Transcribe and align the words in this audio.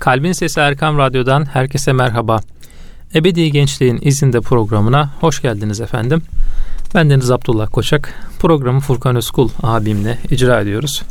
Kalbin 0.00 0.32
Sesi 0.32 0.60
Erkam 0.60 0.98
Radyo'dan 0.98 1.44
herkese 1.44 1.92
merhaba. 1.92 2.40
Ebedi 3.14 3.52
Gençliğin 3.52 3.98
izinde 4.02 4.40
programına 4.40 5.10
hoş 5.20 5.42
geldiniz 5.42 5.80
efendim. 5.80 6.22
Ben 6.94 7.10
Deniz 7.10 7.30
Abdullah 7.30 7.68
Koçak. 7.72 8.14
Programı 8.38 8.80
Furkan 8.80 9.16
Özkul 9.16 9.48
abimle 9.62 10.18
icra 10.30 10.60
ediyoruz. 10.60 11.02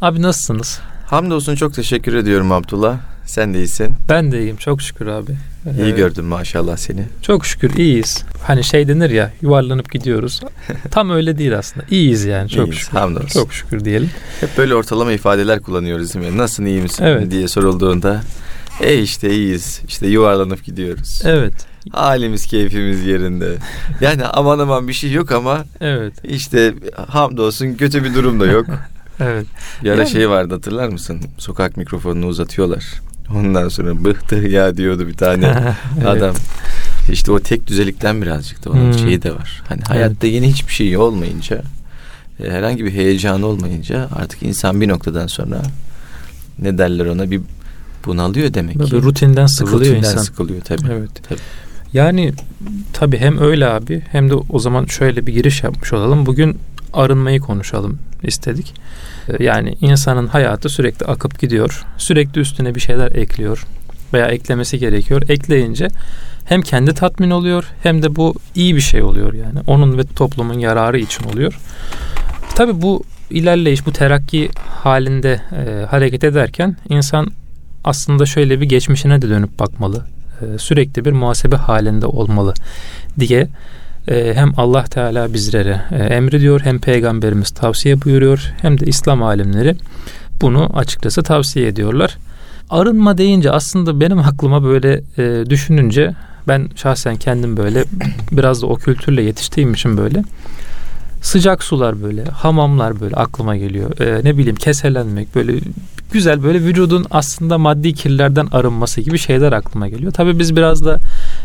Abi 0.00 0.22
nasılsınız? 0.22 0.80
Hamdolsun 1.06 1.54
çok 1.54 1.74
teşekkür 1.74 2.14
ediyorum 2.14 2.52
Abdullah. 2.52 2.98
Sen 3.26 3.54
de 3.54 3.58
iyisin. 3.58 3.94
Ben 4.08 4.32
de 4.32 4.40
iyiyim 4.40 4.56
çok 4.56 4.82
şükür 4.82 5.06
abi. 5.06 5.32
İyi 5.78 5.92
ee, 5.92 5.96
gördüm 5.96 6.24
maşallah 6.24 6.76
seni. 6.76 7.04
Çok 7.22 7.46
şükür 7.46 7.76
iyiyiz. 7.76 8.24
Hani 8.42 8.64
şey 8.64 8.88
denir 8.88 9.10
ya 9.10 9.32
yuvarlanıp 9.42 9.92
gidiyoruz. 9.92 10.40
Tam 10.90 11.10
öyle 11.10 11.38
değil 11.38 11.58
aslında. 11.58 11.86
İyiyiz 11.90 12.24
yani 12.24 12.48
çok 12.48 12.68
iyiyiz, 12.68 12.78
şükür. 12.78 12.98
Hamdolsun. 12.98 13.40
Çok 13.40 13.52
şükür 13.52 13.84
diyelim. 13.84 14.10
Hep 14.40 14.58
böyle 14.58 14.74
ortalama 14.74 15.12
ifadeler 15.12 15.60
kullanıyoruz 15.60 16.14
değil 16.14 16.30
mi? 16.30 16.38
Nasıl 16.38 16.62
iyi 16.62 16.80
misin 16.80 17.04
evet. 17.04 17.30
diye 17.30 17.48
sorulduğunda. 17.48 18.20
E 18.80 18.98
işte 18.98 19.30
iyiyiz. 19.30 19.80
İşte 19.88 20.06
yuvarlanıp 20.06 20.64
gidiyoruz. 20.64 21.22
Evet. 21.24 21.54
Halimiz 21.92 22.46
keyfimiz 22.46 23.06
yerinde. 23.06 23.56
Yani 24.00 24.24
aman 24.24 24.58
aman 24.58 24.88
bir 24.88 24.92
şey 24.92 25.12
yok 25.12 25.32
ama 25.32 25.64
evet. 25.80 26.14
işte 26.24 26.74
hamdolsun 27.08 27.74
kötü 27.74 28.04
bir 28.04 28.14
durum 28.14 28.40
da 28.40 28.46
yok. 28.46 28.66
evet. 29.20 29.46
Bir 29.84 29.90
ara 29.90 29.98
yani... 29.98 30.10
şey 30.10 30.30
vardı 30.30 30.54
hatırlar 30.54 30.88
mısın? 30.88 31.20
Sokak 31.38 31.76
mikrofonunu 31.76 32.26
uzatıyorlar. 32.26 32.84
Ondan 33.34 33.68
sonra 33.68 34.04
bıhtı 34.04 34.34
ya 34.34 34.76
diyordu 34.76 35.06
bir 35.06 35.14
tane 35.14 35.46
evet. 35.98 36.06
adam. 36.06 36.34
İşte 37.10 37.32
o 37.32 37.40
tek 37.40 37.66
düzelikten 37.66 38.22
birazcık 38.22 38.64
da 38.64 38.70
onun 38.70 38.92
hmm. 38.92 38.98
şeyi 38.98 39.22
de 39.22 39.34
var. 39.34 39.62
Hani 39.68 39.82
hayatta 39.82 40.26
yeni 40.26 40.48
hiçbir 40.48 40.72
şey 40.72 40.96
olmayınca 40.96 41.62
e, 42.40 42.50
herhangi 42.50 42.84
bir 42.84 42.92
heyecan 42.92 43.42
olmayınca 43.42 44.08
artık 44.16 44.42
insan 44.42 44.80
bir 44.80 44.88
noktadan 44.88 45.26
sonra 45.26 45.62
ne 46.58 46.78
derler 46.78 47.06
ona 47.06 47.30
bir 47.30 47.40
bunalıyor 48.06 48.54
demek 48.54 48.78
Böyle 48.78 48.90
ki. 48.90 49.02
Rutinden 49.02 49.46
sıkılıyor 49.46 49.80
rutinden 49.80 50.10
insan. 50.10 50.22
sıkılıyor 50.22 50.60
tabii. 50.62 50.86
Evet. 50.92 51.10
Tabii. 51.28 51.40
Yani 51.94 52.32
tabii 52.92 53.18
hem 53.18 53.38
öyle 53.38 53.66
abi 53.66 54.02
hem 54.12 54.30
de 54.30 54.34
o 54.34 54.58
zaman 54.58 54.86
şöyle 54.86 55.26
bir 55.26 55.32
giriş 55.32 55.62
yapmış 55.62 55.92
olalım. 55.92 56.26
Bugün 56.26 56.58
arınmayı 56.92 57.40
konuşalım 57.40 57.98
istedik. 58.22 58.74
Ee, 59.28 59.44
yani 59.44 59.76
insanın 59.80 60.26
hayatı 60.26 60.68
sürekli 60.68 61.06
akıp 61.06 61.38
gidiyor. 61.38 61.84
Sürekli 61.98 62.40
üstüne 62.40 62.74
bir 62.74 62.80
şeyler 62.80 63.12
ekliyor 63.12 63.66
veya 64.12 64.26
eklemesi 64.26 64.78
gerekiyor. 64.78 65.22
Ekleyince 65.28 65.88
hem 66.44 66.62
kendi 66.62 66.94
tatmin 66.94 67.30
oluyor 67.30 67.64
hem 67.82 68.02
de 68.02 68.16
bu 68.16 68.34
iyi 68.54 68.76
bir 68.76 68.80
şey 68.80 69.02
oluyor 69.02 69.34
yani. 69.34 69.58
Onun 69.66 69.98
ve 69.98 70.02
toplumun 70.16 70.58
yararı 70.58 70.98
için 70.98 71.24
oluyor. 71.24 71.58
Tabii 72.54 72.82
bu 72.82 73.04
ilerleyiş, 73.30 73.86
bu 73.86 73.92
terakki 73.92 74.48
halinde 74.82 75.40
e, 75.52 75.86
hareket 75.86 76.24
ederken 76.24 76.76
insan 76.88 77.30
aslında 77.84 78.26
şöyle 78.26 78.60
bir 78.60 78.66
geçmişine 78.66 79.22
de 79.22 79.28
dönüp 79.28 79.58
bakmalı. 79.58 80.04
E, 80.42 80.58
sürekli 80.58 81.04
bir 81.04 81.12
muhasebe 81.12 81.56
halinde 81.56 82.06
olmalı 82.06 82.54
diye 83.18 83.48
e, 84.08 84.34
hem 84.34 84.52
Allah 84.56 84.84
Teala 84.84 85.32
bizlere 85.32 85.80
e, 85.90 85.96
emrediyor 85.96 86.60
hem 86.60 86.78
peygamberimiz 86.78 87.50
tavsiye 87.50 88.02
buyuruyor 88.02 88.52
hem 88.62 88.80
de 88.80 88.86
İslam 88.86 89.22
alimleri 89.22 89.76
bunu 90.40 90.70
açıkçası 90.76 91.22
tavsiye 91.22 91.66
ediyorlar. 91.66 92.18
Arınma 92.70 93.18
deyince 93.18 93.50
aslında 93.50 94.00
benim 94.00 94.18
aklıma 94.18 94.64
böyle 94.64 95.00
e, 95.18 95.50
düşününce 95.50 96.14
ben 96.48 96.68
şahsen 96.76 97.16
kendim 97.16 97.56
böyle 97.56 97.84
biraz 98.32 98.62
da 98.62 98.66
o 98.66 98.76
kültürle 98.76 99.22
yetiştiğim 99.22 99.72
için 99.72 99.96
böyle 99.96 100.22
sıcak 101.22 101.64
sular 101.64 102.02
böyle 102.02 102.24
hamamlar 102.24 103.00
böyle 103.00 103.16
aklıma 103.16 103.56
geliyor. 103.56 103.90
Ne 104.24 104.38
bileyim 104.38 104.56
keselenmek 104.56 105.34
böyle 105.34 105.52
güzel 106.12 106.42
böyle 106.42 106.62
vücudun 106.62 107.06
aslında 107.10 107.58
maddi 107.58 107.94
kirlerden 107.94 108.46
arınması 108.52 109.00
gibi 109.00 109.18
şeyler 109.18 109.52
aklıma 109.52 109.88
geliyor. 109.88 110.12
Tabii 110.12 110.38
biz 110.38 110.56
biraz 110.56 110.84
da 110.84 110.98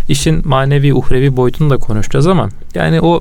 işin 0.10 0.48
manevi 0.48 0.94
uhrevi 0.94 1.38
boyutunu 1.38 1.70
da 1.70 1.78
konuşacağız 1.78 2.28
ama 2.28 2.50
yani 2.76 3.02
o 3.02 3.20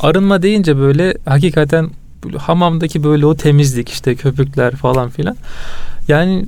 arınma 0.00 0.42
deyince 0.42 0.76
böyle 0.76 1.14
hakikaten 1.24 1.90
hamamdaki 2.38 3.04
böyle 3.04 3.26
o 3.26 3.36
temizlik 3.36 3.88
işte 3.88 4.14
köpükler 4.14 4.76
falan 4.76 5.08
filan 5.08 5.36
yani 6.08 6.46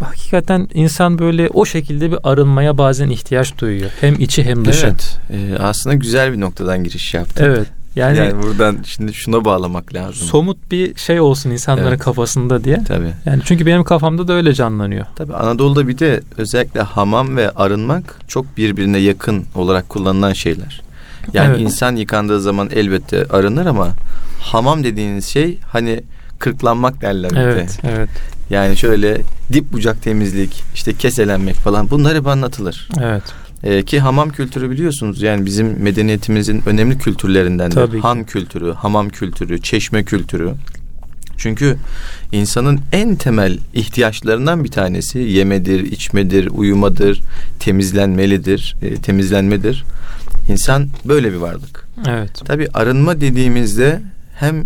hakikaten 0.00 0.68
insan 0.74 1.18
böyle 1.18 1.48
o 1.48 1.64
şekilde 1.64 2.10
bir 2.10 2.18
arınmaya 2.24 2.78
bazen 2.78 3.08
ihtiyaç 3.08 3.58
duyuyor. 3.58 3.90
Hem 4.00 4.14
içi 4.14 4.44
hem 4.44 4.64
dışı. 4.64 4.86
Evet. 4.86 5.18
Ee, 5.30 5.58
aslında 5.58 5.96
güzel 5.96 6.32
bir 6.32 6.40
noktadan 6.40 6.84
giriş 6.84 7.14
yaptın. 7.14 7.44
Evet. 7.44 7.66
Yani, 7.96 8.18
yani 8.18 8.42
buradan 8.42 8.78
şimdi 8.84 9.14
şuna 9.14 9.44
bağlamak 9.44 9.94
lazım. 9.94 10.28
Somut 10.28 10.70
bir 10.70 10.94
şey 10.94 11.20
olsun 11.20 11.50
insanların 11.50 11.88
evet. 11.88 12.00
kafasında 12.00 12.64
diye. 12.64 12.84
Tabii. 12.84 13.12
Yani 13.24 13.42
çünkü 13.44 13.66
benim 13.66 13.84
kafamda 13.84 14.28
da 14.28 14.32
öyle 14.32 14.54
canlanıyor. 14.54 15.06
Tabii 15.16 15.34
Anadolu'da 15.34 15.88
bir 15.88 15.98
de 15.98 16.20
özellikle 16.38 16.80
hamam 16.80 17.36
ve 17.36 17.50
arınmak 17.50 18.20
çok 18.28 18.56
birbirine 18.56 18.98
yakın 18.98 19.44
olarak 19.54 19.88
kullanılan 19.88 20.32
şeyler. 20.32 20.82
Yani 21.32 21.50
evet. 21.50 21.60
insan 21.60 21.96
yıkandığı 21.96 22.40
zaman 22.40 22.70
elbette 22.74 23.26
arınır 23.30 23.66
ama 23.66 23.88
hamam 24.40 24.84
dediğiniz 24.84 25.26
şey 25.26 25.58
hani 25.66 26.00
kırklanmak 26.38 27.00
derler 27.00 27.30
evet, 27.36 27.82
de. 27.82 27.88
Evet. 27.88 28.08
Yani 28.50 28.76
şöyle 28.76 29.20
dip 29.52 29.72
bucak 29.72 30.02
temizlik, 30.02 30.62
işte 30.74 30.92
keselenmek 30.92 31.54
falan 31.54 31.90
bunlar 31.90 32.16
hep 32.16 32.26
anlatılır. 32.26 32.88
Evet. 33.00 33.22
Ee, 33.64 33.82
ki 33.82 34.00
hamam 34.00 34.30
kültürü 34.30 34.70
biliyorsunuz 34.70 35.22
yani 35.22 35.46
bizim 35.46 35.82
medeniyetimizin 35.82 36.62
önemli 36.66 36.98
kültürlerinden 36.98 37.72
de. 37.72 37.98
Han 37.98 38.24
kültürü, 38.24 38.72
hamam 38.72 39.08
kültürü, 39.08 39.62
çeşme 39.62 40.04
kültürü. 40.04 40.54
Çünkü 41.36 41.76
insanın 42.32 42.80
en 42.92 43.16
temel 43.16 43.58
ihtiyaçlarından 43.74 44.64
bir 44.64 44.70
tanesi 44.70 45.18
yemedir, 45.18 45.80
içmedir, 45.80 46.46
uyumadır, 46.46 47.20
temizlenmelidir, 47.58 48.76
e, 48.82 48.94
temizlenmedir. 48.94 49.84
İnsan 50.48 50.88
böyle 51.04 51.32
bir 51.32 51.36
varlık. 51.36 51.88
Evet. 52.08 52.42
Tabi 52.44 52.68
arınma 52.74 53.20
dediğimizde 53.20 54.02
hem 54.34 54.64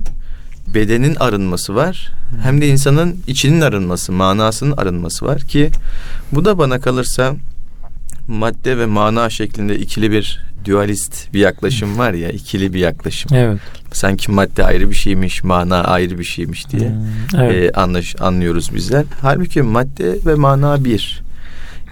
bedenin 0.74 1.14
arınması 1.14 1.74
var 1.74 2.12
hem 2.42 2.60
de 2.60 2.68
insanın 2.68 3.16
içinin 3.26 3.60
arınması, 3.60 4.12
manasının 4.12 4.76
arınması 4.76 5.26
var 5.26 5.40
ki 5.40 5.70
bu 6.32 6.44
da 6.44 6.58
bana 6.58 6.80
kalırsa 6.80 7.34
madde 8.28 8.78
ve 8.78 8.86
mana 8.86 9.30
şeklinde 9.30 9.78
ikili 9.78 10.10
bir 10.10 10.46
dualist 10.64 11.32
bir 11.34 11.40
yaklaşım 11.40 11.98
var 11.98 12.12
ya 12.12 12.30
ikili 12.30 12.74
bir 12.74 12.78
yaklaşım. 12.78 13.34
Evet. 13.34 13.60
Sanki 13.92 14.32
madde 14.32 14.64
ayrı 14.64 14.90
bir 14.90 14.94
şeymiş, 14.94 15.44
mana 15.44 15.84
ayrı 15.84 16.18
bir 16.18 16.24
şeymiş 16.24 16.70
diye 16.70 16.88
hmm, 16.88 17.40
evet. 17.40 17.76
e, 17.76 17.80
anlaş, 17.80 18.16
anlıyoruz 18.20 18.74
bizler. 18.74 19.04
Halbuki 19.20 19.62
madde 19.62 20.18
ve 20.26 20.34
mana 20.34 20.84
bir. 20.84 21.22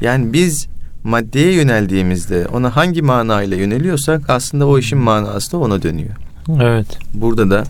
Yani 0.01 0.33
biz 0.33 0.69
maddeye 1.05 1.53
yöneldiğimizde 1.53 2.47
ona 2.47 2.77
hangi 2.77 3.03
manayla 3.03 3.57
yöneliyorsak 3.57 4.31
aslında 4.31 4.67
o 4.67 4.79
işin 4.79 4.99
manası 4.99 5.53
da 5.53 5.59
ona 5.59 5.83
dönüyor. 5.83 6.15
Evet. 6.61 6.99
Burada 7.15 7.51
da 7.51 7.65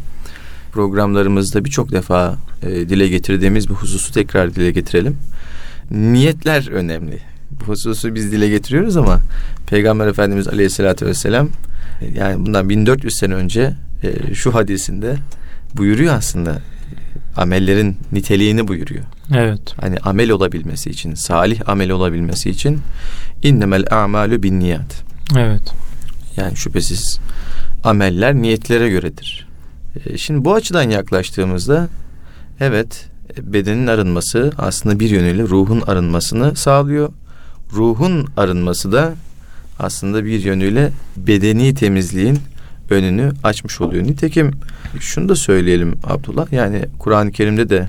programlarımızda 0.72 1.64
birçok 1.64 1.92
defa 1.92 2.36
e, 2.62 2.70
dile 2.70 3.08
getirdiğimiz 3.08 3.68
bir 3.68 3.74
hususu 3.74 4.12
tekrar 4.12 4.54
dile 4.54 4.70
getirelim. 4.70 5.16
Niyetler 5.90 6.70
önemli 6.70 7.33
bu 7.60 7.64
hususu 7.64 8.14
biz 8.14 8.32
dile 8.32 8.48
getiriyoruz 8.48 8.96
ama 8.96 9.20
Peygamber 9.66 10.06
Efendimiz 10.06 10.48
Aleyhisselatü 10.48 11.06
Vesselam 11.06 11.48
yani 12.14 12.46
bundan 12.46 12.68
1400 12.68 13.16
sene 13.16 13.34
önce 13.34 13.74
e, 14.02 14.34
şu 14.34 14.54
hadisinde 14.54 15.16
buyuruyor 15.74 16.14
aslında 16.14 16.58
amellerin 17.36 17.96
niteliğini 18.12 18.68
buyuruyor. 18.68 19.04
Evet. 19.34 19.74
Hani 19.80 19.98
amel 19.98 20.30
olabilmesi 20.30 20.90
için, 20.90 21.14
salih 21.14 21.68
amel 21.68 21.90
olabilmesi 21.90 22.50
için 22.50 22.80
innemel 23.42 23.84
a'malu 23.90 24.42
bin 24.42 24.60
niyat. 24.60 25.04
Evet. 25.36 25.72
Yani 26.36 26.56
şüphesiz 26.56 27.18
ameller 27.84 28.34
niyetlere 28.34 28.88
göredir. 28.88 29.48
E, 30.06 30.18
şimdi 30.18 30.44
bu 30.44 30.54
açıdan 30.54 30.90
yaklaştığımızda 30.90 31.88
evet 32.60 33.08
bedenin 33.42 33.86
arınması 33.86 34.52
aslında 34.58 35.00
bir 35.00 35.10
yönüyle 35.10 35.42
ruhun 35.42 35.80
arınmasını 35.80 36.56
sağlıyor 36.56 37.12
ruhun 37.72 38.26
arınması 38.36 38.92
da 38.92 39.14
aslında 39.78 40.24
bir 40.24 40.44
yönüyle 40.44 40.90
bedeni 41.16 41.74
temizliğin 41.74 42.38
önünü 42.90 43.32
açmış 43.42 43.80
oluyor. 43.80 44.04
Nitekim 44.04 44.50
şunu 45.00 45.28
da 45.28 45.36
söyleyelim 45.36 45.94
Abdullah. 46.04 46.52
Yani 46.52 46.84
Kur'an-ı 46.98 47.32
Kerim'de 47.32 47.68
de 47.68 47.88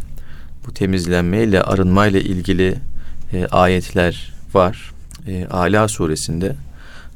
bu 0.68 0.74
temizlenmeyle, 0.74 1.62
arınmayla 1.62 2.20
ilgili 2.20 2.76
e, 3.34 3.46
ayetler 3.46 4.34
var. 4.54 4.92
E, 5.28 5.46
Ala 5.46 5.88
suresinde 5.88 6.56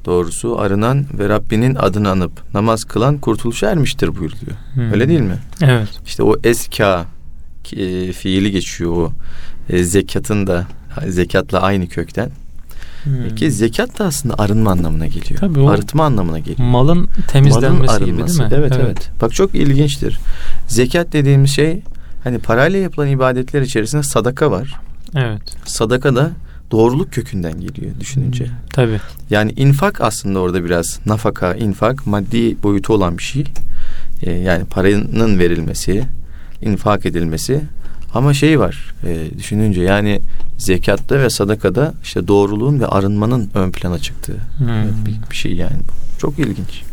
doğrusu 0.06 0.60
arınan 0.60 1.06
ve 1.20 1.30
Rabbinin 1.30 1.76
adını 1.76 2.10
anıp 2.10 2.32
namaz 2.54 2.84
kılan 2.84 3.18
kurtuluşa 3.18 3.72
ermiştir 3.72 4.08
buyuruluyor. 4.08 4.58
Hmm. 4.74 4.94
Öyle 4.94 5.08
değil 5.08 5.20
mi? 5.20 5.38
Evet. 5.62 5.88
İşte 6.06 6.24
o 6.24 6.36
eska 6.44 7.06
e, 7.74 8.12
fiili 8.14 8.52
geçiyor 8.52 8.92
o 8.92 9.12
e, 9.70 9.84
zekatın 9.84 10.48
da 10.48 10.68
zekatla 11.08 11.62
aynı 11.62 11.88
kökten. 11.88 12.32
Hmm. 13.04 13.36
Ki 13.36 13.52
zekat 13.52 14.00
da 14.00 14.06
aslında 14.06 14.36
arınma 14.38 14.72
anlamına 14.72 15.08
geliyor. 15.08 15.40
Tabii 15.40 15.60
o 15.60 15.70
Arıtma 15.70 16.06
anlamına 16.06 16.40
geliyor. 16.40 16.70
Malın 16.70 17.10
temizlenmesi 17.28 17.94
malın 17.94 18.06
gibi 18.06 18.28
değil 18.28 18.40
mi? 18.40 18.50
Evet, 18.52 18.72
evet 18.76 18.82
evet. 18.86 19.12
Bak 19.22 19.34
çok 19.34 19.56
ilginçtir. 19.56 20.20
Zekat 20.68 21.14
dediğimiz 21.14 21.52
şey 21.52 21.82
hani 22.24 22.40
parayla 22.40 22.80
yapılan 22.80 23.08
ibadetler 23.08 23.62
içerisinde 23.62 24.04
sadaka 24.04 24.52
var. 24.52 24.80
Evet. 25.16 25.42
Sadaka 25.66 26.16
da 26.16 26.32
doğruluk 26.72 27.12
kökünden 27.14 27.62
geliyor 27.62 27.92
düşününce. 28.00 28.46
Hmm, 28.46 28.54
tabii. 28.74 29.00
Yani 29.30 29.52
infak 29.52 30.02
aslında 30.02 30.40
orada 30.40 30.66
biraz 30.66 31.00
nafaka, 31.06 31.54
infak 31.54 32.08
maddi 32.08 32.64
boyutu 32.64 32.94
olan 32.94 33.18
bir 33.18 33.24
şey. 33.24 33.44
Ee, 34.24 34.32
yani 34.32 34.66
paranın 34.66 35.40
verilmesi, 35.40 36.04
infak 36.62 37.06
edilmesi. 37.06 37.62
Ama 38.14 38.34
şey 38.34 38.60
var 38.60 38.94
e, 39.08 39.38
düşününce 39.38 39.82
yani 39.82 40.22
zekatta 40.58 41.20
ve 41.20 41.30
sadakada 41.30 41.94
işte 42.04 42.28
doğruluğun 42.28 42.80
ve 42.80 42.88
arınmanın 42.88 43.50
ön 43.54 43.72
plana 43.72 44.00
çıktığı 44.00 44.38
Hmm. 44.58 45.06
bir, 45.06 45.32
bir 45.32 45.36
şey 45.36 45.54
yani. 45.56 45.80
Çok 46.20 46.40
ilginç. 46.40 46.84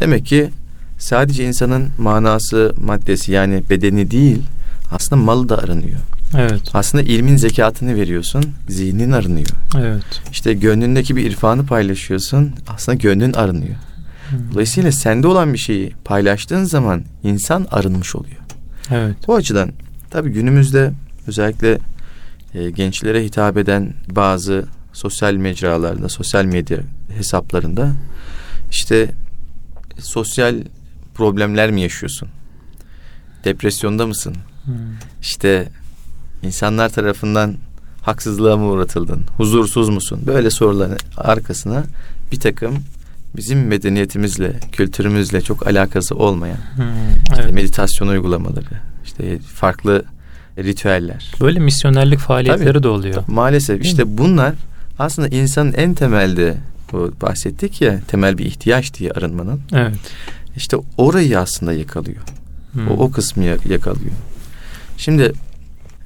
Demek 0.00 0.26
ki 0.26 0.50
sadece 0.98 1.44
insanın 1.44 1.88
manası, 1.98 2.74
maddesi 2.80 3.32
yani 3.32 3.62
bedeni 3.70 4.10
değil 4.10 4.42
aslında 4.92 5.22
malı 5.22 5.48
da 5.48 5.58
arınıyor. 5.58 5.98
Evet. 6.38 6.60
Aslında 6.74 7.04
ilmin 7.04 7.36
zekatını 7.36 7.96
veriyorsun, 7.96 8.44
zihnin 8.68 9.12
arınıyor. 9.12 9.48
Evet. 9.78 10.04
İşte 10.32 10.54
gönlündeki 10.54 11.16
bir 11.16 11.24
irfanı 11.24 11.66
paylaşıyorsun, 11.66 12.52
aslında 12.68 12.96
gönlün 12.98 13.32
arınıyor. 13.32 13.74
Hmm. 14.30 14.38
Dolayısıyla 14.52 14.92
sende 14.92 15.26
olan 15.26 15.52
bir 15.52 15.58
şeyi 15.58 15.92
paylaştığın 16.04 16.64
zaman 16.64 17.02
insan 17.22 17.66
arınmış 17.70 18.16
oluyor. 18.16 18.36
Evet. 18.90 19.16
Bu 19.26 19.34
açıdan 19.34 19.70
tabii 20.14 20.30
günümüzde 20.30 20.92
özellikle 21.26 21.78
e, 22.54 22.70
gençlere 22.70 23.24
hitap 23.24 23.56
eden 23.56 23.94
bazı 24.08 24.64
sosyal 24.92 25.34
mecralarda, 25.34 26.08
sosyal 26.08 26.44
medya 26.44 26.78
hesaplarında 27.16 27.92
işte 28.70 29.10
sosyal 29.98 30.56
problemler 31.14 31.70
mi 31.70 31.80
yaşıyorsun? 31.80 32.28
Depresyonda 33.44 34.06
mısın? 34.06 34.36
Hmm. 34.64 34.74
İşte 35.20 35.68
insanlar 36.42 36.88
tarafından 36.88 37.54
haksızlığa 38.02 38.56
mı 38.56 38.66
uğratıldın? 38.66 39.24
Huzursuz 39.36 39.88
musun? 39.88 40.20
Böyle 40.26 40.50
soruların 40.50 40.98
arkasına 41.16 41.84
bir 42.32 42.40
takım 42.40 42.78
bizim 43.36 43.66
medeniyetimizle, 43.66 44.60
kültürümüzle 44.72 45.40
çok 45.40 45.66
alakası 45.66 46.14
olmayan 46.14 46.58
Hmm. 46.76 46.84
işte 47.22 47.42
Evet. 47.42 47.54
meditasyon 47.54 48.08
uygulamaları, 48.08 48.93
işte 49.18 49.38
farklı 49.38 50.04
ritüeller. 50.58 51.32
Böyle 51.40 51.60
misyonerlik 51.60 52.18
faaliyetleri 52.18 52.72
Tabii. 52.72 52.82
de 52.82 52.88
oluyor. 52.88 53.22
Maalesef 53.26 53.82
Değil 53.82 53.84
işte 53.84 54.18
bunlar 54.18 54.54
aslında 54.98 55.28
insanın 55.28 55.72
en 55.72 55.94
temelde 55.94 56.54
o 56.92 57.10
bahsettik 57.22 57.80
ya 57.80 58.00
temel 58.08 58.38
bir 58.38 58.44
ihtiyaç 58.44 58.94
diye 58.94 59.10
arınmanın. 59.10 59.60
Evet. 59.72 59.94
İşte 60.56 60.76
orayı 60.96 61.40
aslında 61.40 61.72
yakalıyor. 61.72 62.22
Hmm. 62.72 62.90
O, 62.90 62.94
o 63.04 63.10
kısmı 63.10 63.44
ya- 63.44 63.56
yakalıyor. 63.68 64.12
Şimdi 64.96 65.32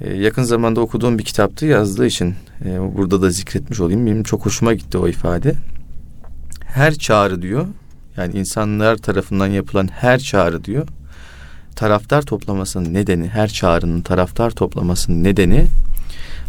e, 0.01 0.15
yakın 0.15 0.43
zamanda 0.43 0.81
okuduğum 0.81 1.19
bir 1.19 1.25
kitaptı 1.25 1.67
yazdığı 1.67 2.07
için 2.07 2.35
e, 2.65 2.97
burada 2.97 3.23
da 3.23 3.31
zikretmiş 3.31 3.81
olayım. 3.81 4.07
Benim 4.07 4.23
çok 4.23 4.47
hoşuma 4.47 4.75
gitti 4.75 4.99
o 4.99 5.09
ifade. 5.09 5.55
Her 6.65 6.95
çağrı 6.95 7.43
diyor. 7.43 7.67
Yani 8.17 8.39
insanlar 8.39 8.97
tarafından 8.97 9.47
yapılan 9.47 9.89
her 9.89 10.19
çağrı 10.19 10.65
diyor. 10.65 10.89
Taraftar 11.79 12.23
toplamasının 12.23 12.95
nedeni, 12.95 13.29
her 13.29 13.49
çağrının 13.49 14.01
taraftar 14.01 14.51
toplamasının 14.51 15.25
nedeni 15.25 15.67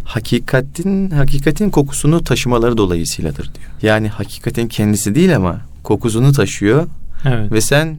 hakikatin 0.04 1.10
hakikatin 1.10 1.70
kokusunu 1.70 2.24
taşımaları 2.24 2.78
dolayısıyladır 2.78 3.44
diyor. 3.44 3.70
Yani 3.82 4.08
hakikatin 4.08 4.68
kendisi 4.68 5.16
değil 5.16 5.36
ama 5.36 5.62
kokusunu 5.84 6.32
taşıyor 6.32 6.88
Evet. 7.26 7.52
ve 7.52 7.62
sen 7.62 7.98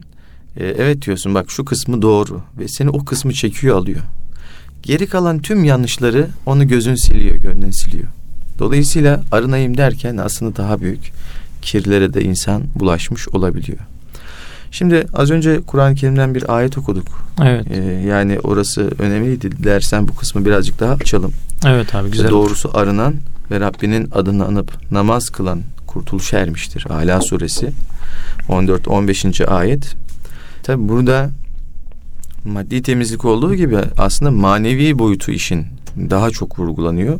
e, 0.57 0.65
evet 0.65 1.05
diyorsun 1.05 1.35
bak 1.35 1.51
şu 1.51 1.65
kısmı 1.65 2.01
doğru 2.01 2.41
ve 2.59 2.67
seni 2.67 2.89
o 2.89 3.05
kısmı 3.05 3.33
çekiyor 3.33 3.77
alıyor. 3.77 4.01
Geri 4.83 5.07
kalan 5.07 5.39
tüm 5.39 5.63
yanlışları 5.63 6.27
onu 6.45 6.67
gözün 6.67 6.95
siliyor, 6.95 7.35
gönlün 7.35 7.71
siliyor. 7.71 8.07
Dolayısıyla 8.59 9.23
arınayım 9.31 9.77
derken 9.77 10.17
aslında 10.17 10.55
daha 10.55 10.81
büyük 10.81 11.11
kirlere 11.61 12.13
de 12.13 12.23
insan 12.23 12.63
bulaşmış 12.75 13.27
olabiliyor. 13.27 13.79
Şimdi 14.71 15.05
az 15.13 15.31
önce 15.31 15.61
Kur'an-ı 15.67 15.95
Kerim'den 15.95 16.35
bir 16.35 16.55
ayet 16.55 16.77
okuduk. 16.77 17.07
Evet. 17.41 17.65
Ee, 17.71 17.81
yani 18.07 18.39
orası 18.39 18.91
önemliydi 18.99 19.63
dersen 19.63 20.07
bu 20.07 20.15
kısmı 20.15 20.45
birazcık 20.45 20.79
daha 20.79 20.93
açalım. 20.93 21.31
Evet 21.65 21.95
abi 21.95 22.11
güzel. 22.11 22.29
Doğrusu 22.29 22.71
arınan 22.73 23.15
ve 23.51 23.59
Rabbinin 23.59 24.09
adını 24.11 24.45
anıp 24.45 24.91
namaz 24.91 25.29
kılan 25.29 25.61
kurtuluşa 25.87 26.39
ermiştir. 26.39 26.85
Ala 26.89 27.21
suresi 27.21 27.71
14-15. 28.49 29.45
ayet. 29.45 29.95
Tabi 30.63 30.89
burada 30.89 31.29
maddi 32.45 32.81
temizlik 32.81 33.25
olduğu 33.25 33.55
gibi 33.55 33.77
aslında 33.97 34.31
manevi 34.31 34.99
boyutu 34.99 35.31
işin 35.31 35.65
daha 36.09 36.29
çok 36.29 36.59
vurgulanıyor 36.59 37.19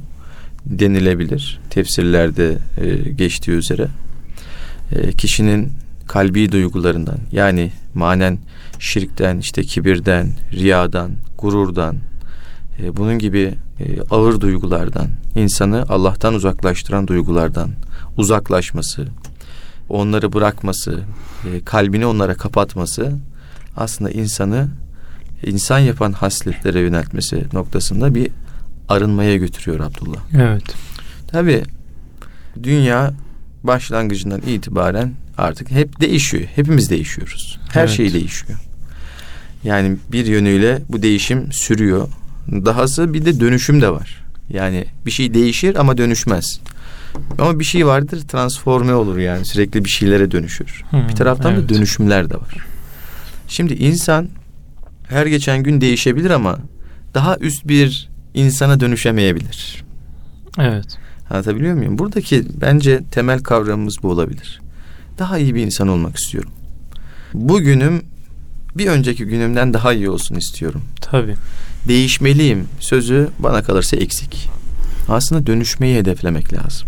denilebilir. 0.65 1.59
Tefsirlerde 1.69 2.57
e, 2.77 3.11
geçtiği 3.11 3.51
üzere. 3.51 3.87
E, 4.91 5.11
kişinin 5.11 5.71
kalbi 6.11 6.51
duygularından 6.51 7.17
yani 7.31 7.71
manen 7.93 8.37
şirkten, 8.79 9.37
işte 9.37 9.63
kibirden, 9.63 10.31
riyadan, 10.51 11.11
gururdan, 11.37 11.95
e, 12.79 12.97
bunun 12.97 13.19
gibi 13.19 13.53
e, 13.79 14.01
ağır 14.09 14.41
duygulardan, 14.41 15.07
insanı 15.35 15.85
Allah'tan 15.89 16.33
uzaklaştıran 16.33 17.07
duygulardan 17.07 17.69
uzaklaşması, 18.17 19.07
onları 19.89 20.33
bırakması, 20.33 20.99
e, 21.45 21.65
kalbini 21.65 22.05
onlara 22.05 22.35
kapatması 22.35 23.11
aslında 23.77 24.11
insanı 24.11 24.67
insan 25.43 25.79
yapan 25.79 26.11
hasletlere 26.11 26.79
yöneltmesi 26.79 27.45
noktasında 27.53 28.15
bir 28.15 28.31
arınmaya 28.89 29.37
götürüyor 29.37 29.79
Abdullah. 29.79 30.19
Evet. 30.33 30.75
Tabi 31.27 31.63
dünya 32.63 33.13
başlangıcından 33.63 34.41
itibaren 34.41 35.13
artık 35.37 35.71
hep 35.71 36.01
değişiyor. 36.01 36.43
Hepimiz 36.55 36.89
değişiyoruz. 36.89 37.59
Her 37.73 37.81
Evet. 37.81 37.91
şey 37.91 38.13
değişiyor. 38.13 38.59
Yani 39.63 39.97
bir 40.11 40.25
yönüyle 40.25 40.81
bu 40.89 41.01
değişim 41.01 41.51
sürüyor. 41.51 42.07
Dahası 42.51 43.13
bir 43.13 43.25
de 43.25 43.39
dönüşüm 43.39 43.81
de 43.81 43.89
var. 43.89 44.23
Yani 44.49 44.85
bir 45.05 45.11
şey 45.11 45.33
değişir 45.33 45.75
ama 45.75 45.97
dönüşmez. 45.97 46.59
Ama 47.39 47.59
bir 47.59 47.63
şey 47.63 47.87
vardır 47.87 48.21
transforme 48.27 48.93
olur 48.93 49.17
yani 49.17 49.45
sürekli 49.45 49.85
bir 49.85 49.89
şeylere 49.89 50.31
dönüşür. 50.31 50.83
Hmm, 50.89 51.07
Bir 51.09 51.15
taraftan 51.15 51.53
evet. 51.53 51.63
da 51.69 51.73
dönüşümler 51.75 52.29
de 52.29 52.33
var. 52.35 52.55
Şimdi 53.47 53.73
insan 53.73 54.27
her 55.09 55.25
geçen 55.25 55.63
gün 55.63 55.81
değişebilir 55.81 56.29
ama 56.29 56.59
daha 57.13 57.37
üst 57.37 57.67
bir 57.67 58.09
insana 58.33 58.79
dönüşemeyebilir. 58.79 59.83
Evet. 60.59 60.85
Anlatabiliyor 61.29 61.73
muyum? 61.75 61.97
Buradaki 61.99 62.43
bence 62.61 63.01
temel 63.11 63.39
kavramımız 63.39 64.03
bu 64.03 64.09
olabilir. 64.09 64.61
Daha 65.21 65.37
iyi 65.37 65.55
bir 65.55 65.61
insan 65.61 65.87
olmak 65.87 66.17
istiyorum. 66.17 66.51
Bugünüm 67.33 68.01
bir 68.77 68.87
önceki 68.87 69.25
günümden 69.25 69.73
daha 69.73 69.93
iyi 69.93 70.09
olsun 70.09 70.35
istiyorum. 70.35 70.81
Tabii. 71.01 71.35
Değişmeliyim 71.87 72.67
sözü 72.79 73.29
bana 73.39 73.63
kalırsa 73.63 73.97
eksik. 73.97 74.49
Aslında 75.09 75.47
dönüşmeyi 75.47 75.97
hedeflemek 75.97 76.53
lazım. 76.53 76.87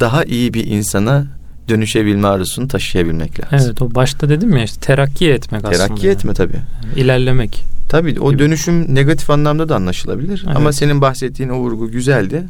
Daha 0.00 0.24
iyi 0.24 0.54
bir 0.54 0.66
insana 0.66 1.26
dönüşebilme 1.68 2.28
arzusunu 2.28 2.68
taşıyabilmek 2.68 3.40
lazım. 3.40 3.68
Evet 3.68 3.82
o 3.82 3.94
başta 3.94 4.28
dedim 4.28 4.56
ya 4.56 4.64
işte 4.64 4.80
terakki 4.80 5.30
etmek 5.30 5.64
aslında. 5.64 5.86
Terakki 5.86 6.06
yani. 6.06 6.14
etme 6.14 6.34
tabii. 6.34 6.60
İlerlemek. 6.96 7.64
Tabii 7.88 8.20
o 8.20 8.30
Gibi. 8.30 8.38
dönüşüm 8.38 8.94
negatif 8.94 9.30
anlamda 9.30 9.68
da 9.68 9.76
anlaşılabilir. 9.76 10.42
Evet. 10.46 10.56
Ama 10.56 10.72
senin 10.72 11.00
bahsettiğin 11.00 11.50
o 11.50 11.58
vurgu 11.58 11.90
güzeldi. 11.90 12.44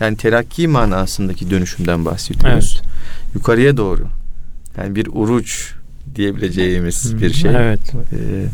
Yani 0.00 0.16
terakki 0.16 0.68
manasındaki 0.68 1.50
dönüşümden 1.50 2.04
bahsediyoruz. 2.04 2.80
Evet. 2.82 2.90
Yukarıya 3.34 3.76
doğru. 3.76 4.19
Yani 4.80 4.94
bir 4.94 5.08
uruç 5.12 5.74
diyebileceğimiz 6.14 7.22
bir 7.22 7.32
şey. 7.32 7.50
Evet. 7.56 7.80
Ee, 7.94 8.46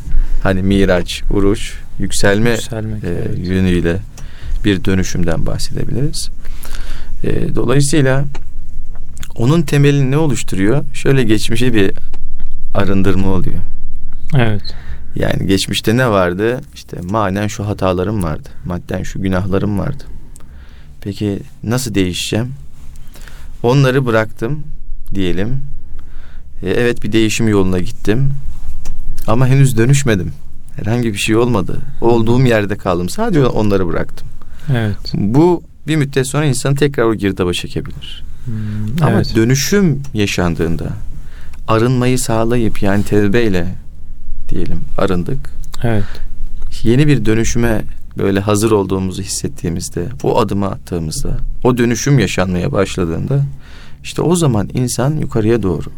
hani 0.42 0.62
miraç, 0.62 1.22
uruç, 1.30 1.72
yükselme 1.98 2.50
Yükselmek. 2.50 3.04
e, 3.04 3.08
evet. 3.08 3.48
yönüyle 3.48 3.96
bir 4.64 4.84
dönüşümden 4.84 5.46
bahsedebiliriz. 5.46 6.30
E, 7.24 7.54
dolayısıyla 7.54 8.24
onun 9.36 9.62
temelini 9.62 10.10
ne 10.10 10.16
oluşturuyor? 10.16 10.84
Şöyle 10.94 11.22
geçmişe 11.22 11.74
bir 11.74 11.92
arındırma 12.74 13.28
oluyor. 13.28 13.58
Evet. 14.36 14.62
Yani 15.14 15.46
geçmişte 15.46 15.96
ne 15.96 16.10
vardı? 16.10 16.60
İşte 16.74 16.96
manen 17.02 17.46
şu 17.46 17.66
hatalarım 17.66 18.22
vardı. 18.22 18.48
Madden 18.64 19.02
şu 19.02 19.22
günahlarım 19.22 19.78
vardı. 19.78 20.04
Peki 21.00 21.38
nasıl 21.62 21.94
değişeceğim? 21.94 22.52
Onları 23.62 24.06
bıraktım 24.06 24.62
diyelim. 25.14 25.60
E, 26.62 26.70
evet 26.70 27.02
bir 27.02 27.12
değişim 27.12 27.48
yoluna 27.48 27.78
gittim. 27.78 28.32
Ama 29.26 29.46
henüz 29.46 29.78
dönüşmedim. 29.78 30.32
Herhangi 30.76 31.12
bir 31.12 31.18
şey 31.18 31.36
olmadı. 31.36 31.78
Olduğum 32.00 32.46
yerde 32.46 32.76
kaldım. 32.76 33.08
Sadece 33.08 33.46
onları 33.46 33.88
bıraktım. 33.88 34.28
Evet. 34.72 35.12
Bu 35.14 35.62
bir 35.86 35.96
müddet 35.96 36.26
sonra 36.26 36.44
insanı 36.44 36.76
tekrar 36.76 37.04
o 37.04 37.14
girdaba 37.14 37.52
çekebilir. 37.52 38.24
Hmm, 38.44 38.54
Ama 39.02 39.16
evet. 39.16 39.32
dönüşüm 39.36 40.02
yaşandığında 40.14 40.88
arınmayı 41.68 42.18
sağlayıp 42.18 42.82
yani 42.82 43.04
tevbeyle 43.04 43.74
diyelim 44.48 44.80
arındık. 44.98 45.50
Evet. 45.82 46.04
Yeni 46.82 47.06
bir 47.06 47.24
dönüşüme 47.24 47.84
böyle 48.18 48.40
hazır 48.40 48.70
olduğumuzu 48.70 49.22
hissettiğimizde, 49.22 50.06
o 50.22 50.38
adımı 50.38 50.66
attığımızda, 50.66 51.36
o 51.64 51.78
dönüşüm 51.78 52.18
yaşanmaya 52.18 52.72
başladığında 52.72 53.44
işte 54.02 54.22
o 54.22 54.36
zaman 54.36 54.70
insan 54.74 55.16
yukarıya 55.16 55.62
doğru 55.62 55.90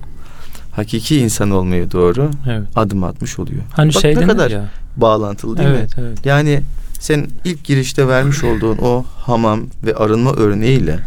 hakiki 0.78 1.16
insan 1.20 1.50
olmaya 1.50 1.90
doğru 1.92 2.30
Evet. 2.48 2.62
adım 2.76 3.04
atmış 3.04 3.38
oluyor. 3.38 3.62
Hani 3.72 3.94
Bak 3.94 4.02
şey 4.02 4.14
ne 4.16 4.26
kadar 4.26 4.50
ya. 4.50 4.64
bağlantılı 4.96 5.56
değil 5.58 5.68
mi? 5.68 5.76
Evet, 5.78 5.90
evet. 5.98 6.26
Yani 6.26 6.60
sen 7.00 7.26
ilk 7.44 7.64
girişte 7.64 8.08
vermiş 8.08 8.44
olduğun 8.44 8.78
o 8.82 9.04
hamam 9.18 9.60
ve 9.86 9.94
arınma 9.94 10.32
örneğiyle 10.32 10.98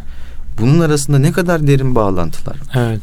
bunun 0.62 0.80
arasında 0.80 1.20
ne 1.20 1.32
kadar 1.32 1.68
derin 1.68 1.96
bağlantılar. 1.96 2.56
var. 2.56 2.88
Evet. 2.88 3.02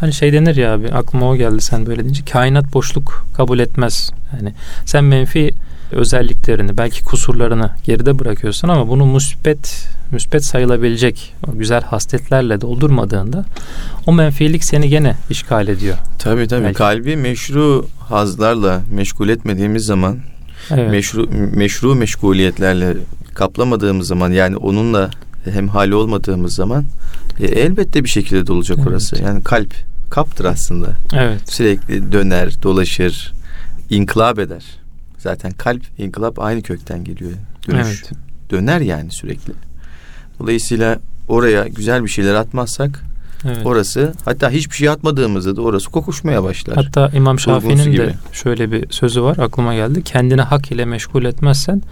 Hani 0.00 0.12
şey 0.12 0.32
denir 0.32 0.56
ya 0.56 0.74
abi 0.74 0.88
aklıma 0.88 1.30
o 1.30 1.36
geldi 1.36 1.60
sen 1.60 1.86
böyle 1.86 2.02
deyince 2.04 2.24
kainat 2.24 2.74
boşluk 2.74 3.26
kabul 3.36 3.58
etmez. 3.58 4.10
Yani 4.32 4.52
sen 4.84 5.04
menfi 5.04 5.54
özelliklerini 5.92 6.76
belki 6.76 7.04
kusurlarını 7.04 7.70
geride 7.84 8.18
bırakıyorsun 8.18 8.68
ama 8.68 8.88
bunu 8.88 9.06
müspet 9.06 9.88
müspet 10.12 10.44
sayılabilecek 10.44 11.34
o 11.48 11.58
güzel 11.58 11.82
hasletlerle 11.82 12.60
doldurmadığında 12.60 13.44
o 14.06 14.12
menfilik 14.12 14.64
seni 14.64 14.88
gene 14.88 15.16
işgal 15.30 15.68
ediyor. 15.68 15.96
Tabii 16.18 16.48
tabii. 16.48 16.64
Belki. 16.64 16.78
Kalbi 16.78 17.16
meşru 17.16 17.86
hazlarla 17.98 18.80
meşgul 18.92 19.28
etmediğimiz 19.28 19.84
zaman, 19.84 20.18
Evet. 20.70 20.90
meşru 20.90 21.28
meşru 21.54 21.94
meşguliyetlerle 21.94 22.94
kaplamadığımız 23.34 24.06
zaman 24.06 24.30
yani 24.30 24.56
onunla 24.56 25.10
hemhali 25.50 25.94
olmadığımız 25.94 26.54
zaman 26.54 26.84
e, 27.40 27.46
elbette 27.46 28.04
bir 28.04 28.08
şekilde 28.08 28.46
dolacak 28.46 28.78
Evet. 28.78 28.88
orası. 28.88 29.22
Yani 29.22 29.44
kalp 29.44 29.74
kaptır 30.10 30.44
aslında. 30.44 30.88
evet. 31.14 31.52
Sürekli 31.52 32.12
döner, 32.12 32.62
dolaşır, 32.62 33.32
inkılap 33.90 34.38
eder. 34.38 34.64
Zaten 35.18 35.52
kalp, 35.52 35.82
inkılap 35.98 36.38
aynı 36.38 36.62
kökten 36.62 37.04
geliyor. 37.04 37.32
Dönüş. 37.68 37.86
Evet. 37.86 38.10
Döner 38.50 38.80
yani 38.80 39.10
sürekli. 39.10 39.52
Dolayısıyla 40.40 40.98
oraya 41.28 41.68
güzel 41.68 42.04
bir 42.04 42.08
şeyler 42.08 42.34
atmazsak 42.34 43.02
Evet. 43.44 43.66
orası 43.66 44.12
hatta 44.24 44.50
hiçbir 44.50 44.76
şey 44.76 44.88
atmadığımızda 44.88 45.56
da 45.56 45.62
orası 45.62 45.90
kokuşmaya 45.90 46.42
başlar. 46.42 46.76
Hatta 46.76 47.10
İmam 47.14 47.38
Şafii'nin 47.38 47.96
de 47.96 48.14
şöyle 48.32 48.72
bir 48.72 48.90
sözü 48.90 49.22
var 49.22 49.36
aklıma 49.36 49.74
geldi. 49.74 50.02
Kendini 50.02 50.40
hak 50.40 50.72
ile 50.72 50.84
meşgul 50.84 51.24
etmezsen 51.24 51.82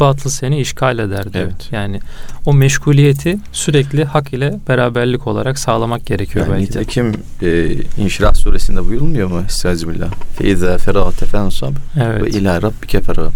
batıl 0.00 0.30
seni 0.30 0.60
işgal 0.60 0.98
eder 0.98 1.32
diyor. 1.32 1.44
Evet. 1.44 1.68
Yani 1.72 2.00
o 2.46 2.54
meşguliyeti 2.54 3.38
sürekli 3.52 4.04
hak 4.04 4.32
ile 4.32 4.58
beraberlik 4.68 5.26
olarak 5.26 5.58
sağlamak 5.58 6.06
gerekiyor 6.06 6.46
yani 6.46 6.56
belki 6.58 6.74
de. 6.74 6.78
nitekim 6.80 7.12
e, 7.42 7.72
İnşirah 8.02 8.34
suresinde 8.34 8.84
buyurulmuyor 8.84 9.30
mu? 9.30 9.42
Estağfirullah. 9.46 10.12
Feiza 10.38 10.78
ferate 10.78 11.26
fensab 11.26 11.72
ve 11.96 12.02
Evet. 12.02 12.34
ila 12.34 12.62
rabbike 12.62 13.00
ferab. 13.00 13.32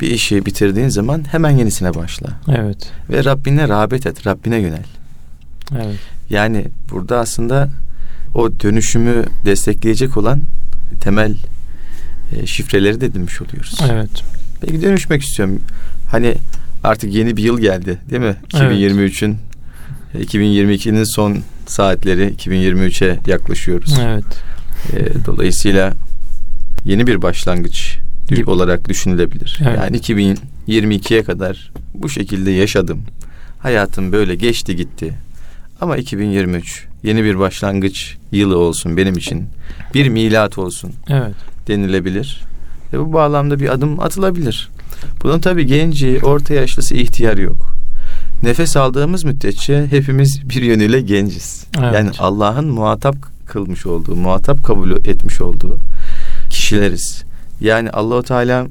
Bir 0.00 0.10
işi 0.10 0.46
bitirdiğin 0.46 0.88
zaman 0.88 1.24
hemen 1.32 1.50
yenisine 1.50 1.94
başla. 1.94 2.28
Evet. 2.48 2.90
Ve 3.10 3.24
Rabbine 3.24 3.68
rağbet 3.68 4.06
et, 4.06 4.26
Rabbine 4.26 4.56
yönel. 4.58 4.84
Evet. 5.74 5.98
Yani 6.30 6.66
burada 6.90 7.18
aslında 7.18 7.68
o 8.34 8.60
dönüşümü 8.60 9.24
destekleyecek 9.44 10.16
olan 10.16 10.40
temel 11.00 11.34
e, 12.32 12.46
şifreleri 12.46 13.00
de 13.00 13.06
edinmiş 13.06 13.42
oluyoruz. 13.42 13.78
Evet. 13.92 14.10
Peki 14.66 14.82
dönüşmek 14.82 15.22
istiyorum. 15.22 15.60
Hani 16.10 16.34
artık 16.84 17.14
yeni 17.14 17.36
bir 17.36 17.42
yıl 17.42 17.60
geldi 17.60 17.98
değil 18.10 18.22
mi? 18.22 18.36
Evet. 18.54 18.72
2023'ün 18.72 19.36
e, 20.14 20.18
2022'nin 20.22 21.04
son 21.04 21.38
saatleri 21.66 22.34
2023'e 22.34 23.18
yaklaşıyoruz. 23.26 23.94
Evet. 24.02 24.24
E, 24.92 25.24
dolayısıyla 25.26 25.92
yeni 26.84 27.06
bir 27.06 27.22
başlangıç 27.22 27.98
Gibi. 28.28 28.50
olarak 28.50 28.88
düşünülebilir. 28.88 29.60
Evet. 29.62 29.78
Yani 29.78 29.96
2022'ye 30.68 31.22
kadar 31.22 31.72
bu 31.94 32.08
şekilde 32.08 32.50
yaşadım. 32.50 33.00
Hayatım 33.58 34.12
böyle 34.12 34.34
geçti 34.34 34.76
gitti. 34.76 35.14
Ama 35.80 35.96
2023 35.96 36.84
yeni 37.02 37.24
bir 37.24 37.38
başlangıç 37.38 38.16
yılı 38.32 38.58
olsun 38.58 38.96
benim 38.96 39.18
için. 39.18 39.44
Bir 39.94 40.08
milat 40.08 40.58
olsun 40.58 40.92
Evet. 41.08 41.34
denilebilir. 41.68 42.40
Ve 42.92 42.98
bu 42.98 43.12
bağlamda 43.12 43.60
bir 43.60 43.68
adım 43.68 44.00
atılabilir. 44.00 44.70
Bunun 45.22 45.40
tabii 45.40 45.66
genci, 45.66 46.20
orta 46.22 46.54
yaşlısı 46.54 46.94
ihtiyar 46.94 47.38
yok. 47.38 47.76
Nefes 48.42 48.76
aldığımız 48.76 49.24
müddetçe 49.24 49.86
hepimiz 49.90 50.48
bir 50.48 50.62
yönüyle 50.62 51.00
genciz. 51.00 51.66
Evet. 51.78 51.94
Yani 51.94 52.10
Allah'ın 52.18 52.68
muhatap 52.68 53.16
kılmış 53.46 53.86
olduğu, 53.86 54.16
muhatap 54.16 54.64
kabul 54.64 54.90
etmiş 54.90 55.40
olduğu 55.40 55.78
kişileriz. 56.50 57.24
Yani 57.60 57.90
Allahu 57.90 58.22
Teala 58.22 58.66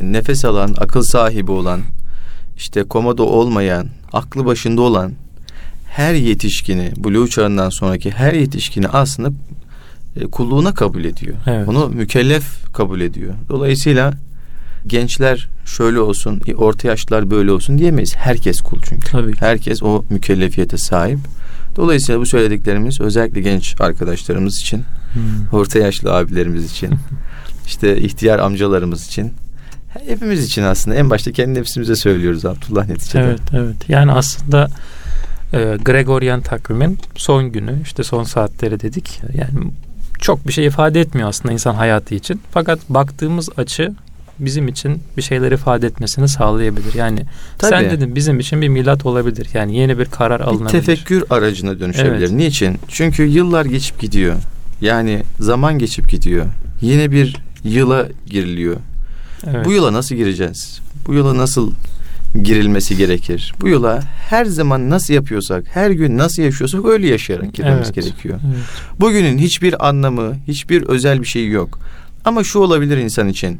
nefes 0.00 0.44
alan, 0.44 0.74
akıl 0.78 1.02
sahibi 1.02 1.50
olan, 1.50 1.80
işte 2.56 2.84
komodo 2.84 3.24
olmayan, 3.24 3.86
aklı 4.12 4.46
başında 4.46 4.82
olan 4.82 5.12
her 5.90 6.14
yetişkini, 6.14 6.92
buluğ 6.96 7.28
çağından 7.28 7.70
sonraki 7.70 8.10
her 8.10 8.32
yetişkini 8.32 8.88
aslında 8.88 9.28
e, 9.28 9.32
kulluğuna 10.26 10.74
kabul 10.74 11.04
ediyor. 11.04 11.36
Evet. 11.46 11.68
Onu 11.68 11.88
mükellef 11.88 12.72
kabul 12.72 13.00
ediyor. 13.00 13.34
Dolayısıyla 13.48 14.12
gençler 14.86 15.48
şöyle 15.64 16.00
olsun, 16.00 16.40
e, 16.46 16.54
orta 16.54 16.88
yaşlılar 16.88 17.30
böyle 17.30 17.52
olsun 17.52 17.78
diyemeyiz. 17.78 18.16
Herkes 18.16 18.60
kul 18.60 18.78
çünkü. 18.88 19.10
Tabii. 19.10 19.36
Herkes 19.36 19.82
o 19.82 20.04
mükellefiyete 20.10 20.78
sahip. 20.78 21.18
Dolayısıyla 21.76 22.20
bu 22.20 22.26
söylediklerimiz 22.26 23.00
özellikle 23.00 23.40
genç 23.40 23.80
arkadaşlarımız 23.80 24.60
için, 24.60 24.84
Hmm. 25.12 25.58
orta 25.58 25.78
yaşlı 25.78 26.14
abilerimiz 26.14 26.70
için, 26.70 26.90
işte 27.66 27.96
ihtiyar 27.98 28.38
amcalarımız 28.38 29.06
için, 29.06 29.32
hepimiz 30.06 30.44
için 30.44 30.62
aslında 30.62 30.96
en 30.96 31.10
başta 31.10 31.32
kendi 31.32 31.60
nefsimize 31.60 31.96
söylüyoruz 31.96 32.44
Abdullah 32.44 32.88
neticede. 32.88 33.22
Evet, 33.24 33.40
evet. 33.52 33.88
Yani 33.88 34.12
aslında 34.12 34.68
e, 35.52 35.76
Gregorian 35.84 36.40
takvimin 36.40 36.98
son 37.16 37.52
günü, 37.52 37.82
işte 37.82 38.02
son 38.02 38.24
saatleri 38.24 38.80
dedik. 38.80 39.20
Yani 39.34 39.70
çok 40.18 40.48
bir 40.48 40.52
şey 40.52 40.66
ifade 40.66 41.00
etmiyor 41.00 41.28
aslında 41.28 41.52
insan 41.52 41.74
hayatı 41.74 42.14
için. 42.14 42.40
Fakat 42.50 42.78
baktığımız 42.88 43.48
açı 43.56 43.92
bizim 44.38 44.68
için 44.68 45.02
bir 45.16 45.22
şeyler 45.22 45.52
ifade 45.52 45.86
etmesini 45.86 46.28
sağlayabilir. 46.28 46.94
Yani 46.94 47.20
sen 47.60 47.70
Tabii. 47.70 47.90
dedin 47.90 48.14
bizim 48.14 48.40
için 48.40 48.62
bir 48.62 48.68
milat 48.68 49.06
olabilir. 49.06 49.48
Yani 49.54 49.76
yeni 49.76 49.98
bir 49.98 50.04
karar 50.04 50.40
bir 50.40 50.44
alınabilir. 50.44 50.80
tefekkür 50.80 51.24
aracına 51.30 51.80
dönüşebilir. 51.80 52.18
Evet. 52.18 52.30
Niçin? 52.30 52.78
Çünkü 52.88 53.22
yıllar 53.22 53.64
geçip 53.64 54.00
gidiyor. 54.00 54.36
Yani 54.80 55.22
zaman 55.40 55.78
geçip 55.78 56.10
gidiyor. 56.10 56.46
Yine 56.80 57.10
bir 57.10 57.36
yıla 57.64 58.08
giriliyor. 58.26 58.76
Evet. 59.46 59.64
Bu 59.64 59.72
yıla 59.72 59.92
nasıl 59.92 60.14
gireceğiz? 60.14 60.80
Bu 61.06 61.14
yıla 61.14 61.36
nasıl 61.36 61.72
girilmesi 62.42 62.96
gerekir? 62.96 63.54
Bu 63.60 63.68
yıla 63.68 64.00
her 64.28 64.44
zaman 64.44 64.90
nasıl 64.90 65.14
yapıyorsak, 65.14 65.64
her 65.74 65.90
gün 65.90 66.18
nasıl 66.18 66.42
yaşıyorsak 66.42 66.84
öyle 66.84 67.08
yaşayarak 67.08 67.54
girmemiz 67.54 67.86
Evet. 67.86 67.94
gerekiyor. 67.94 68.40
Evet. 68.46 68.58
Bugünün 69.00 69.38
hiçbir 69.38 69.88
anlamı, 69.88 70.36
hiçbir 70.48 70.82
özel 70.82 71.20
bir 71.20 71.26
şeyi 71.26 71.50
yok. 71.50 71.78
Ama 72.24 72.44
şu 72.44 72.58
olabilir 72.58 72.96
insan 72.96 73.28
için. 73.28 73.58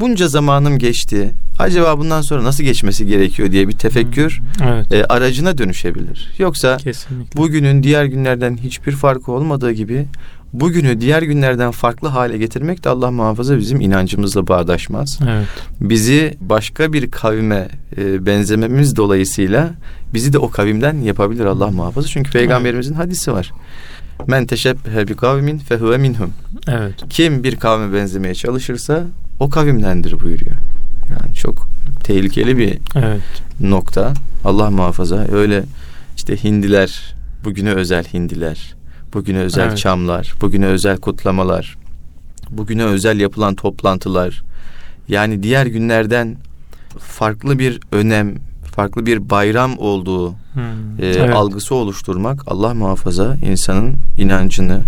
Bunca 0.00 0.28
zamanım 0.28 0.78
geçti. 0.78 1.30
Acaba 1.58 1.98
bundan 1.98 2.20
sonra 2.20 2.44
nasıl 2.44 2.64
geçmesi 2.64 3.06
gerekiyor 3.06 3.52
diye 3.52 3.68
bir 3.68 3.72
tefekkür 3.72 4.40
Evet. 4.64 4.92
e, 4.92 5.04
aracına 5.04 5.58
dönüşebilir. 5.58 6.32
Yoksa 6.38 6.76
Kesinlikle. 6.76 7.36
bugünün 7.40 7.82
diğer 7.82 8.04
günlerden 8.04 8.56
hiçbir 8.56 8.92
farkı 8.92 9.32
olmadığı 9.32 9.72
gibi 9.72 10.06
bugünü 10.54 11.00
diğer 11.00 11.22
günlerden 11.22 11.70
farklı 11.70 12.08
hale 12.08 12.38
getirmek 12.38 12.84
de 12.84 12.88
Allah 12.88 13.10
muhafaza 13.10 13.58
bizim 13.58 13.80
inancımızla 13.80 14.46
bağdaşmaz. 14.46 15.18
Evet. 15.30 15.46
Bizi 15.80 16.34
başka 16.40 16.92
bir 16.92 17.10
kavime 17.10 17.68
e, 17.96 18.26
benzememiz 18.26 18.96
dolayısıyla 18.96 19.70
bizi 20.14 20.32
de 20.32 20.38
o 20.38 20.50
kavimden 20.50 20.96
yapabilir 20.98 21.44
Allah 21.44 21.70
muhafaza. 21.70 22.08
Çünkü 22.08 22.30
peygamberimizin 22.32 22.94
hadisi 22.94 23.32
var. 23.32 23.52
Men 24.26 24.46
teşebbehe 24.46 25.08
bi 25.08 25.16
kavmin 25.16 25.58
fehuve 25.58 25.98
minhum. 25.98 26.30
Evet. 26.68 26.94
Kim 27.10 27.44
bir 27.44 27.56
kavme 27.56 27.94
benzemeye 27.98 28.34
çalışırsa 28.34 29.04
o 29.40 29.50
kavimdendir 29.50 30.20
buyuruyor. 30.20 30.56
Yani 31.10 31.34
çok 31.34 31.68
tehlikeli 32.04 32.58
bir 32.58 32.78
Evet. 32.96 33.20
nokta. 33.60 34.14
Allah 34.44 34.70
muhafaza. 34.70 35.26
Öyle 35.32 35.64
işte 36.16 36.44
hindiler, 36.44 37.14
bugüne 37.44 37.72
özel 37.72 38.04
hindiler, 38.04 38.74
bugüne 39.14 39.38
özel 39.38 39.68
Evet. 39.68 39.78
çamlar, 39.78 40.34
bugüne 40.40 40.66
özel 40.66 40.96
kutlamalar, 40.96 41.76
bugüne 42.50 42.84
özel 42.84 43.20
yapılan 43.20 43.54
toplantılar. 43.54 44.42
Yani 45.08 45.42
diğer 45.42 45.66
günlerden 45.66 46.36
farklı 46.98 47.58
bir 47.58 47.80
önem, 47.92 48.34
farklı 48.74 49.06
bir 49.06 49.30
bayram 49.30 49.78
olduğu 49.78 50.30
Hmm. 50.54 50.62
e, 51.00 51.06
evet. 51.06 51.34
algısı 51.34 51.74
oluşturmak 51.74 52.42
Allah 52.46 52.74
muhafaza 52.74 53.36
insanın 53.50 53.96
inancını, 54.18 54.80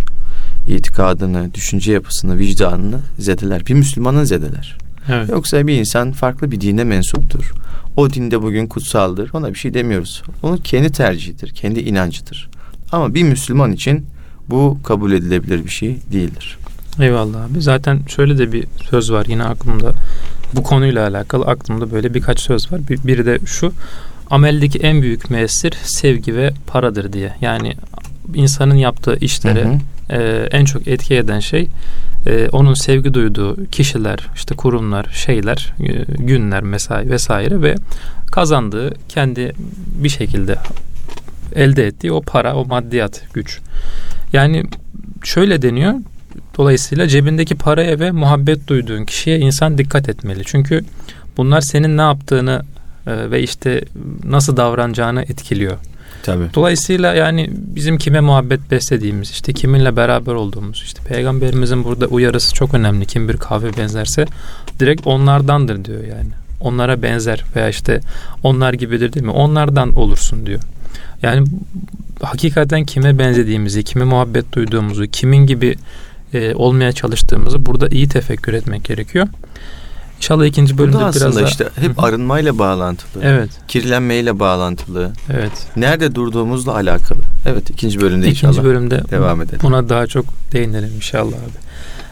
itikadını, 0.69 1.55
düşünce 1.55 1.93
yapısını, 1.93 2.39
vicdanını 2.39 3.01
zedeler. 3.19 3.67
Bir 3.67 3.75
Müslümanın 3.75 4.25
zedeler. 4.25 4.77
Evet. 5.09 5.29
Yoksa 5.29 5.67
bir 5.67 5.79
insan 5.79 6.13
farklı 6.13 6.51
bir 6.51 6.61
dine 6.61 6.85
mensuptur. 6.85 7.53
O 7.97 8.11
dinde 8.11 8.43
bugün 8.43 8.67
kutsaldır. 8.67 9.31
Ona 9.35 9.49
bir 9.49 9.59
şey 9.59 9.75
demiyoruz. 9.75 10.23
Onun 10.43 10.57
kendi 10.57 10.93
tercihidir, 10.93 11.49
kendi 11.55 11.81
inancıdır. 11.81 12.49
Ama 12.93 13.15
bir 13.15 13.23
Müslüman 13.23 13.73
için 13.73 14.07
bu 14.51 14.79
kabul 14.85 15.13
edilebilir 15.13 15.65
bir 15.65 15.71
şey 15.71 15.97
değildir. 16.13 16.59
Eyvallah 17.01 17.45
abi. 17.45 17.61
Zaten 17.61 18.01
şöyle 18.09 18.39
de 18.39 18.53
bir 18.53 18.65
söz 18.91 19.13
var 19.13 19.27
yine 19.29 19.45
aklımda. 19.45 19.93
Bu 20.55 20.63
konuyla 20.63 21.09
alakalı 21.09 21.45
aklımda 21.45 21.93
böyle 21.93 22.15
birkaç 22.15 22.41
söz 22.41 22.73
var. 22.73 22.81
Bir, 22.89 22.99
biri 23.05 23.27
de 23.27 23.39
şu. 23.47 23.73
Ameldeki 24.31 24.79
en 24.79 25.03
büyük 25.03 25.31
müessir 25.31 25.75
sevgi 25.83 26.37
ve 26.37 26.53
paradır 26.67 27.13
diye. 27.13 27.33
Yani 27.41 27.75
insanın 28.35 28.75
yaptığı 28.75 29.17
işlere 29.21 29.65
hı 29.65 29.69
hı. 29.69 29.79
E, 30.11 30.49
en 30.53 30.65
çok 30.65 30.89
etki 30.89 31.15
eden 31.15 31.41
şey 31.41 31.69
e, 32.27 32.49
onun 32.53 32.75
sevgi 32.75 33.15
duyduğu 33.15 33.67
kişiler, 33.67 34.19
işte 34.35 34.55
kurumlar, 34.55 35.07
şeyler, 35.13 35.75
e, 35.81 36.05
günler, 36.19 36.63
mesai 36.63 37.11
vesaire 37.11 37.63
ve 37.63 37.75
kazandığı 38.33 38.95
kendi 39.09 39.53
bir 40.03 40.09
şekilde 40.09 40.57
elde 41.55 41.87
ettiği 41.87 42.13
o 42.13 42.21
para, 42.21 42.55
o 42.55 42.65
maddiyat, 42.65 43.23
güç. 43.33 43.61
Yani 44.33 44.65
şöyle 45.25 45.63
deniyor. 45.63 45.95
Dolayısıyla 46.59 47.09
cebindeki 47.09 47.55
paraya 47.55 48.01
ve 48.01 48.11
muhabbet 48.11 48.69
duyduğun 48.69 49.05
kişiye 49.05 49.39
insan 49.39 49.79
dikkat 49.79 50.09
etmeli. 50.09 50.43
Çünkü 50.47 50.85
bunlar 51.37 51.61
senin 51.61 51.97
ne 51.97 52.03
yaptığını 52.03 52.63
e, 53.07 53.31
ve 53.31 53.43
işte 53.43 53.85
nasıl 54.25 54.57
davranacağını 54.57 55.23
etkiliyor. 55.23 55.77
Tabii. 56.23 56.45
Dolayısıyla 56.55 57.15
yani 57.15 57.51
bizim 57.53 57.99
kime 57.99 58.21
muhabbet 58.21 58.71
beslediğimiz, 58.71 59.31
işte 59.31 59.53
kiminle 59.53 59.97
beraber 59.97 60.33
olduğumuz, 60.33 60.83
işte 60.85 61.03
peygamberimizin 61.03 61.85
burada 61.85 62.07
uyarısı 62.07 62.55
çok 62.55 62.75
önemli. 62.75 63.07
Kim 63.07 63.29
bir 63.29 63.37
kahve 63.37 63.77
benzerse 63.77 64.27
direkt 64.81 65.07
onlardandır 65.07 65.85
diyor 65.85 66.05
yani. 66.05 66.31
Onlara 66.61 67.03
benzer 67.03 67.45
veya 67.57 67.69
işte 67.69 68.01
onlar 68.43 68.73
gibidir 68.73 69.13
değil 69.13 69.27
mi? 69.27 69.33
Onlardan 69.33 69.93
olursun 69.99 70.47
diyor. 70.47 70.61
Yani 71.23 71.47
hakikaten 72.23 72.85
kime 72.85 73.19
benzediğimizi, 73.19 73.83
kime 73.85 74.05
muhabbet 74.05 74.53
duyduğumuzu, 74.53 75.07
kimin 75.07 75.47
gibi 75.47 75.77
e, 76.35 76.55
olmaya 76.55 76.93
çalıştığımızı 76.93 77.67
burada 77.67 77.89
iyi 77.89 78.09
tefekkür 78.09 78.53
etmek 78.53 78.85
gerekiyor. 78.85 79.27
İnşallah 80.17 80.45
ikinci 80.45 80.79
bölümde 80.79 80.99
biraz 80.99 81.17
aslında 81.17 81.41
daha... 81.41 81.49
işte 81.49 81.69
hep 81.81 82.05
arınmayla 82.05 82.59
bağlantılı. 82.59 83.23
Evet. 83.25 83.51
Kirlenmeyle 83.69 84.39
bağlantılı. 84.39 85.13
Evet. 85.33 85.53
Nerede 85.77 86.15
durduğumuzla 86.15 86.75
alakalı. 86.75 87.19
Evet 87.47 87.71
ikinci 87.71 88.01
bölümde 88.01 88.29
ikinci 88.29 88.47
inşallah. 88.47 88.65
bölümde 88.65 89.03
devam 89.11 89.43
edelim. 89.43 89.59
Buna 89.63 89.89
daha 89.89 90.07
çok 90.07 90.25
değinelim 90.53 90.93
inşallah 90.97 91.37
abi. 91.37 91.67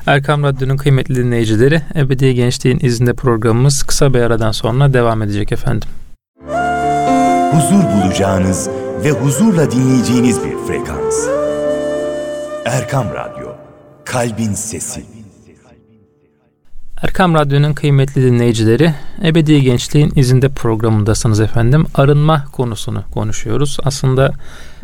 Erkam 0.06 0.42
Radyo'nun 0.42 0.76
kıymetli 0.76 1.14
dinleyicileri 1.14 1.82
Ebedi 1.94 2.34
Gençliğin 2.34 2.78
izinde 2.82 3.12
programımız 3.12 3.82
kısa 3.82 4.14
bir 4.14 4.20
aradan 4.20 4.52
sonra 4.52 4.92
devam 4.92 5.22
edecek 5.22 5.52
efendim. 5.52 5.88
Huzur 7.52 7.84
bulacağınız 7.84 8.68
ve 9.04 9.10
huzurla 9.10 9.70
dinleyeceğiniz 9.70 10.44
bir 10.44 10.56
frekans. 10.66 11.28
Erkam 12.64 13.06
Radyo, 13.14 13.48
Kalbin 14.04 14.52
Sesi. 14.52 15.04
Erkam 17.02 17.34
Radyo'nun 17.34 17.72
kıymetli 17.72 18.22
dinleyicileri, 18.22 18.94
Ebedi 19.24 19.62
Gençliğin 19.62 20.12
izinde 20.16 20.48
programındasınız 20.48 21.40
efendim. 21.40 21.86
Arınma 21.94 22.44
konusunu 22.52 23.04
konuşuyoruz. 23.14 23.78
Aslında 23.84 24.32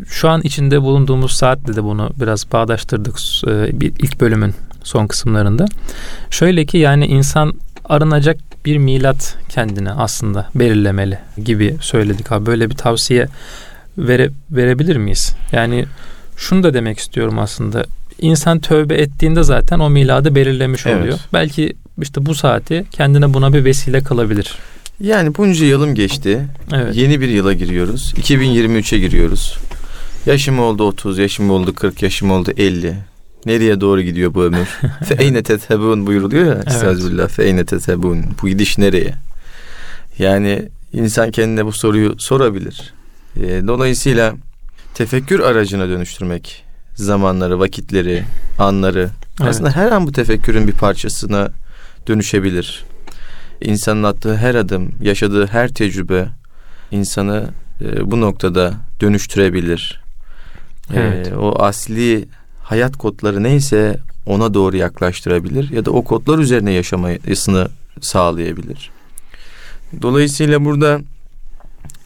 şu 0.07 0.29
an 0.29 0.41
içinde 0.41 0.81
bulunduğumuz 0.81 1.31
saatte 1.31 1.75
de 1.75 1.83
bunu 1.83 2.09
biraz 2.19 2.51
bağdaştırdık 2.51 3.15
e, 3.47 3.79
bir 3.81 3.93
ilk 3.99 4.21
bölümün 4.21 4.55
son 4.83 5.07
kısımlarında. 5.07 5.65
Şöyle 6.29 6.65
ki 6.65 6.77
yani 6.77 7.05
insan 7.05 7.53
arınacak 7.85 8.37
bir 8.65 8.77
milat 8.77 9.37
kendine 9.49 9.91
aslında 9.91 10.47
belirlemeli 10.55 11.19
gibi 11.43 11.77
söyledik 11.81 12.31
abi. 12.31 12.45
Böyle 12.45 12.69
bir 12.69 12.75
tavsiye 12.75 13.27
vere, 13.97 14.29
verebilir 14.51 14.95
miyiz? 14.95 15.35
Yani 15.51 15.85
şunu 16.37 16.63
da 16.63 16.73
demek 16.73 16.99
istiyorum 16.99 17.39
aslında. 17.39 17.85
İnsan 18.19 18.59
tövbe 18.59 18.95
ettiğinde 18.95 19.43
zaten 19.43 19.79
o 19.79 19.89
miladı 19.89 20.35
belirlemiş 20.35 20.87
oluyor. 20.87 21.03
Evet. 21.03 21.19
Belki 21.33 21.73
işte 22.01 22.25
bu 22.25 22.35
saati 22.35 22.85
kendine 22.91 23.33
buna 23.33 23.53
bir 23.53 23.65
vesile 23.65 24.03
kalabilir. 24.03 24.55
Yani 24.99 25.35
bunca 25.35 25.65
yılım 25.65 25.95
geçti. 25.95 26.47
Evet. 26.73 26.95
Yeni 26.95 27.21
bir 27.21 27.29
yıla 27.29 27.53
giriyoruz. 27.53 28.13
2023'e 28.17 28.99
giriyoruz. 28.99 29.57
Yaşım 30.25 30.59
oldu 30.59 30.83
30, 30.83 31.17
yaşım 31.17 31.51
oldu 31.51 31.75
40, 31.75 32.03
yaşım 32.03 32.31
oldu 32.31 32.51
50. 32.57 32.95
Nereye 33.45 33.81
doğru 33.81 34.01
gidiyor 34.01 34.33
bu 34.33 34.43
ömür? 34.43 34.67
Feyne 35.17 35.43
tethebun 35.43 36.07
buyuruluyor 36.07 36.45
ya. 36.45 36.63
Estağfirullah. 36.67 37.27
Feyne 37.27 37.65
tethebun. 37.65 38.25
Bu 38.41 38.49
gidiş 38.49 38.77
nereye? 38.77 39.13
Yani 40.19 40.69
insan 40.93 41.31
kendine 41.31 41.65
bu 41.65 41.71
soruyu 41.71 42.15
sorabilir. 42.17 42.93
E, 43.35 43.67
dolayısıyla 43.67 44.33
tefekkür 44.93 45.39
aracına 45.39 45.87
dönüştürmek 45.87 46.63
zamanları, 46.95 47.59
vakitleri, 47.59 48.23
anları 48.59 49.09
evet. 49.41 49.49
aslında 49.49 49.71
her 49.71 49.91
an 49.91 50.07
bu 50.07 50.11
tefekkürün 50.11 50.67
bir 50.67 50.73
parçasına 50.73 51.51
dönüşebilir. 52.07 52.85
İnsanın 53.61 54.03
attığı 54.03 54.37
her 54.37 54.55
adım, 54.55 54.91
yaşadığı 55.01 55.47
her 55.47 55.73
tecrübe 55.73 56.27
insanı 56.91 57.49
e, 57.81 58.11
bu 58.11 58.21
noktada 58.21 58.73
dönüştürebilir. 59.01 60.01
E, 60.93 60.99
evet. 60.99 61.27
E, 61.27 61.35
o 61.35 61.63
asli 61.63 62.27
hayat 62.63 62.97
kodları 62.97 63.43
neyse 63.43 63.99
ona 64.25 64.53
doğru 64.53 64.77
yaklaştırabilir 64.77 65.71
ya 65.71 65.85
da 65.85 65.91
o 65.91 66.03
kodlar 66.03 66.39
üzerine 66.39 66.71
yaşamasını 66.71 67.67
sağlayabilir. 68.01 68.91
Dolayısıyla 70.01 70.65
burada 70.65 71.01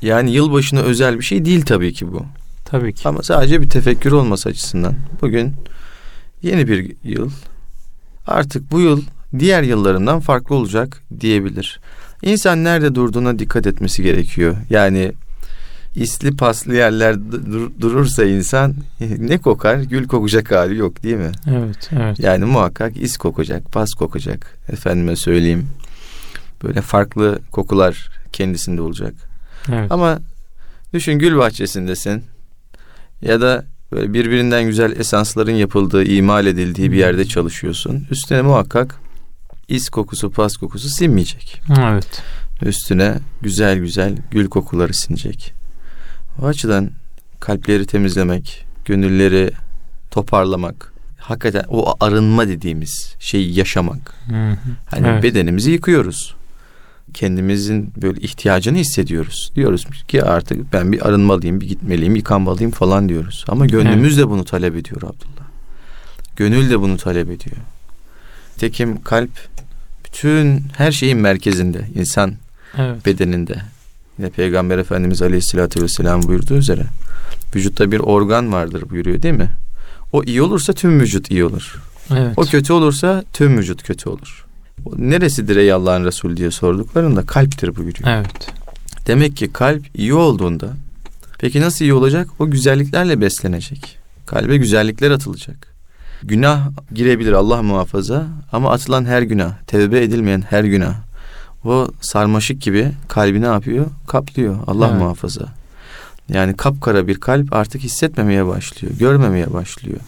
yani 0.01 0.31
yılbaşına 0.31 0.79
özel 0.79 1.19
bir 1.19 1.23
şey 1.23 1.45
değil 1.45 1.61
tabii 1.61 1.93
ki 1.93 2.11
bu. 2.11 2.25
Tabii 2.65 2.93
ki. 2.93 3.07
Ama 3.07 3.23
sadece 3.23 3.61
bir 3.61 3.69
tefekkür 3.69 4.11
olması 4.11 4.49
açısından 4.49 4.95
bugün 5.21 5.53
yeni 6.41 6.67
bir 6.67 6.95
yıl. 7.03 7.31
Artık 8.27 8.71
bu 8.71 8.79
yıl 8.79 9.01
diğer 9.39 9.63
yıllarından 9.63 10.19
farklı 10.19 10.55
olacak 10.55 11.01
diyebilir. 11.19 11.79
İnsan 12.21 12.63
nerede 12.63 12.95
durduğuna 12.95 13.39
dikkat 13.39 13.67
etmesi 13.67 14.03
gerekiyor. 14.03 14.55
Yani 14.69 15.11
isli 15.95 16.35
paslı 16.35 16.75
yerler 16.75 17.31
dur, 17.31 17.71
durursa 17.81 18.25
insan 18.25 18.75
ne 19.17 19.37
kokar? 19.37 19.79
Gül 19.79 20.07
kokacak 20.07 20.51
hali 20.51 20.77
yok 20.77 21.03
değil 21.03 21.15
mi? 21.15 21.31
Evet, 21.47 21.89
evet. 21.91 22.19
Yani 22.19 22.45
muhakkak 22.45 22.97
is 22.97 23.17
kokacak, 23.17 23.71
pas 23.71 23.93
kokacak. 23.93 24.57
Efendime 24.69 25.15
söyleyeyim. 25.15 25.67
Böyle 26.63 26.81
farklı 26.81 27.39
kokular 27.51 28.09
kendisinde 28.31 28.81
olacak. 28.81 29.13
Evet. 29.71 29.91
Ama 29.91 30.19
düşün 30.93 31.13
gül 31.13 31.37
bahçesindesin 31.37 32.23
ya 33.21 33.41
da 33.41 33.65
böyle 33.91 34.13
birbirinden 34.13 34.63
güzel 34.63 34.99
esansların 34.99 35.51
yapıldığı, 35.51 36.03
imal 36.03 36.45
edildiği 36.45 36.91
bir 36.91 36.97
yerde 36.97 37.25
çalışıyorsun. 37.25 38.07
Üstüne 38.11 38.41
muhakkak 38.41 38.95
is 39.67 39.89
kokusu, 39.89 40.31
pas 40.31 40.57
kokusu 40.57 40.89
sinmeyecek. 40.89 41.61
Evet. 41.79 42.23
Üstüne 42.61 43.19
güzel 43.41 43.77
güzel 43.79 44.17
gül 44.31 44.49
kokuları 44.49 44.93
sinecek. 44.93 45.53
O 46.41 46.45
açıdan 46.45 46.91
kalpleri 47.39 47.85
temizlemek, 47.85 48.65
gönülleri 48.85 49.51
toparlamak, 50.11 50.93
hakikaten 51.17 51.63
o 51.69 51.95
arınma 51.99 52.47
dediğimiz 52.47 53.15
şeyi 53.19 53.57
yaşamak. 53.57 54.13
Hı 54.27 54.51
hı. 54.51 54.57
Hani 54.85 55.07
evet. 55.07 55.23
bedenimizi 55.23 55.71
yıkıyoruz. 55.71 56.35
Kendimizin 57.15 57.93
böyle 58.01 58.21
ihtiyacını 58.21 58.77
hissediyoruz. 58.77 59.51
Diyoruz 59.55 59.85
ki 60.07 60.23
artık 60.23 60.73
ben 60.73 60.91
bir 60.91 61.07
arınmalıyım, 61.07 61.61
bir 61.61 61.67
gitmeliyim, 61.67 62.15
yıkanmalıyım 62.15 62.71
falan 62.71 63.09
diyoruz. 63.09 63.45
Ama 63.47 63.65
gönlümüz 63.65 64.13
evet. 64.13 64.25
de 64.25 64.29
bunu 64.29 64.45
talep 64.45 64.75
ediyor 64.75 65.01
Abdullah. 65.01 65.47
Gönül 66.35 66.69
de 66.69 66.79
bunu 66.79 66.97
talep 66.97 67.29
ediyor. 67.29 67.57
Tekim 68.57 69.01
kalp 69.01 69.29
bütün 70.05 70.63
her 70.77 70.91
şeyin 70.91 71.17
merkezinde, 71.17 71.81
insan 71.95 72.33
evet. 72.77 73.05
bedeninde. 73.05 73.55
Yine 74.17 74.29
Peygamber 74.29 74.77
Efendimiz 74.77 75.21
Aleyhisselatü 75.21 75.81
Vesselam 75.81 76.23
buyurduğu 76.23 76.55
üzere 76.55 76.83
vücutta 77.55 77.91
bir 77.91 77.99
organ 77.99 78.53
vardır 78.53 78.89
buyuruyor 78.89 79.21
değil 79.21 79.35
mi? 79.35 79.49
O 80.13 80.23
iyi 80.23 80.41
olursa 80.41 80.73
tüm 80.73 80.99
vücut 80.99 81.31
iyi 81.31 81.45
olur. 81.45 81.81
Evet. 82.11 82.33
O 82.37 82.41
kötü 82.41 82.73
olursa 82.73 83.23
tüm 83.33 83.57
vücut 83.57 83.83
kötü 83.83 84.09
olur. 84.09 84.44
Neresidir 84.97 85.55
ey 85.55 85.71
Allah'ın 85.71 86.05
Resulü 86.05 86.37
diye 86.37 86.51
sorduklarında 86.51 87.25
kalptir 87.25 87.75
buyuruyor. 87.75 88.07
Evet. 88.07 88.51
Demek 89.07 89.37
ki 89.37 89.53
kalp 89.53 89.85
iyi 89.95 90.13
olduğunda 90.13 90.67
peki 91.39 91.61
nasıl 91.61 91.85
iyi 91.85 91.93
olacak? 91.93 92.27
O 92.39 92.49
güzelliklerle 92.49 93.21
beslenecek. 93.21 93.97
Kalbe 94.25 94.57
güzellikler 94.57 95.11
atılacak. 95.11 95.75
Günah 96.23 96.69
girebilir 96.93 97.31
Allah 97.31 97.63
muhafaza 97.63 98.27
ama 98.51 98.71
atılan 98.71 99.05
her 99.05 99.21
günah, 99.21 99.57
tevbe 99.67 100.03
edilmeyen 100.03 100.41
her 100.41 100.63
günah 100.63 100.95
o 101.65 101.87
sarmaşık 102.01 102.61
gibi 102.61 102.91
kalbi 103.07 103.41
ne 103.41 103.45
yapıyor? 103.45 103.85
Kaplıyor. 104.07 104.59
Allah 104.67 104.87
evet. 104.91 105.01
muhafaza. 105.01 105.45
Yani 106.29 106.57
kapkara 106.57 107.07
bir 107.07 107.19
kalp 107.19 107.53
artık 107.53 107.81
hissetmemeye 107.81 108.47
başlıyor. 108.47 108.93
Görmemeye 108.99 109.53
başlıyor. 109.53 109.99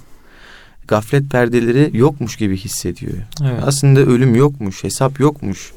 Gaflet 0.88 1.30
perdeleri 1.30 1.90
yokmuş 1.94 2.36
gibi 2.36 2.58
hissediyor. 2.58 3.14
Evet. 3.42 3.64
Aslında 3.66 4.00
ölüm 4.00 4.36
yokmuş, 4.36 4.84
hesap 4.84 5.20
yokmuş, 5.20 5.72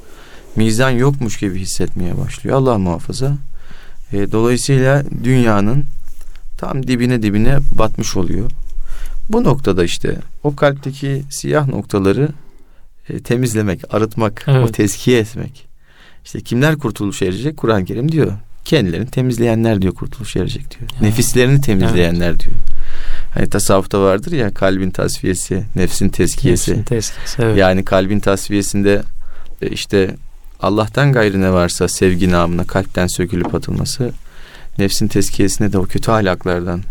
mizan 0.56 0.90
yokmuş 0.90 1.36
gibi 1.36 1.58
hissetmeye 1.58 2.18
başlıyor. 2.18 2.56
Allah 2.56 2.78
muhafaza. 2.78 3.36
E, 4.12 4.32
dolayısıyla 4.32 5.04
dünyanın 5.24 5.84
tam 6.58 6.86
dibine 6.86 7.22
dibine 7.22 7.58
batmış 7.78 8.16
oluyor. 8.16 8.50
Bu 9.28 9.44
noktada 9.44 9.84
işte 9.84 10.16
o 10.42 10.56
kalpteki 10.56 11.22
siyah 11.30 11.68
noktaları 11.68 12.28
e, 13.08 13.18
temizlemek, 13.20 13.94
arıtmak, 13.94 14.44
Evet. 14.46 14.68
o 14.68 14.72
tezkiye 14.72 15.18
etmek. 15.18 15.66
İşte 16.24 16.40
kimler 16.40 16.76
kurtuluş 16.76 17.22
erecek? 17.22 17.56
Kur'an-ı 17.56 17.84
Kerim 17.84 18.12
diyor. 18.12 18.32
Kendilerini 18.64 19.06
temizleyenler 19.06 19.82
diyor 19.82 19.94
kurtuluş 19.94 20.36
erecek 20.36 20.78
diyor. 20.78 20.90
Ya. 20.90 21.08
Nefislerini 21.08 21.60
temizleyenler 21.60 22.40
diyor. 22.40 22.56
Hani 23.34 23.50
tasavvufta 23.50 24.00
vardır 24.00 24.32
ya 24.32 24.54
kalbin 24.54 24.90
tasfiyesi, 24.90 25.64
nefsin 25.76 26.08
tezkiyesi. 26.08 26.70
Nefsin 26.70 26.84
tezkiyesi. 26.84 27.42
Evet. 27.42 27.58
Yani 27.58 27.84
kalbin 27.84 28.20
tasfiyesinde 28.20 29.02
e, 29.62 29.68
işte 29.68 30.16
Allah'tan 30.60 31.12
gayrı 31.12 31.40
ne 31.40 31.52
varsa 31.52 31.88
sevgi 31.88 32.30
namına 32.30 32.64
kalpten 32.64 33.06
sökülüp 33.06 33.54
atılması, 33.54 34.12
nefsin 34.78 35.08
tezkiyesinde 35.08 35.72
de 35.72 35.78
o 35.78 35.82
kötü 35.82 36.10
ahlaklardan 36.10 36.82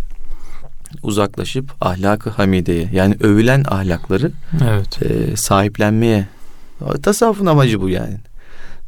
uzaklaşıp 1.04 1.71
ahlakı 1.82 2.30
hamideye 2.30 2.89
yani 2.93 3.17
övülen 3.19 3.63
ahlakları 3.67 4.32
evet. 4.69 5.04
e, 5.04 5.38
sahiplenmeye 5.38 6.28
tasavvufun 7.04 7.45
amacı 7.45 7.82
bu 7.82 7.89
yani. 7.89 8.17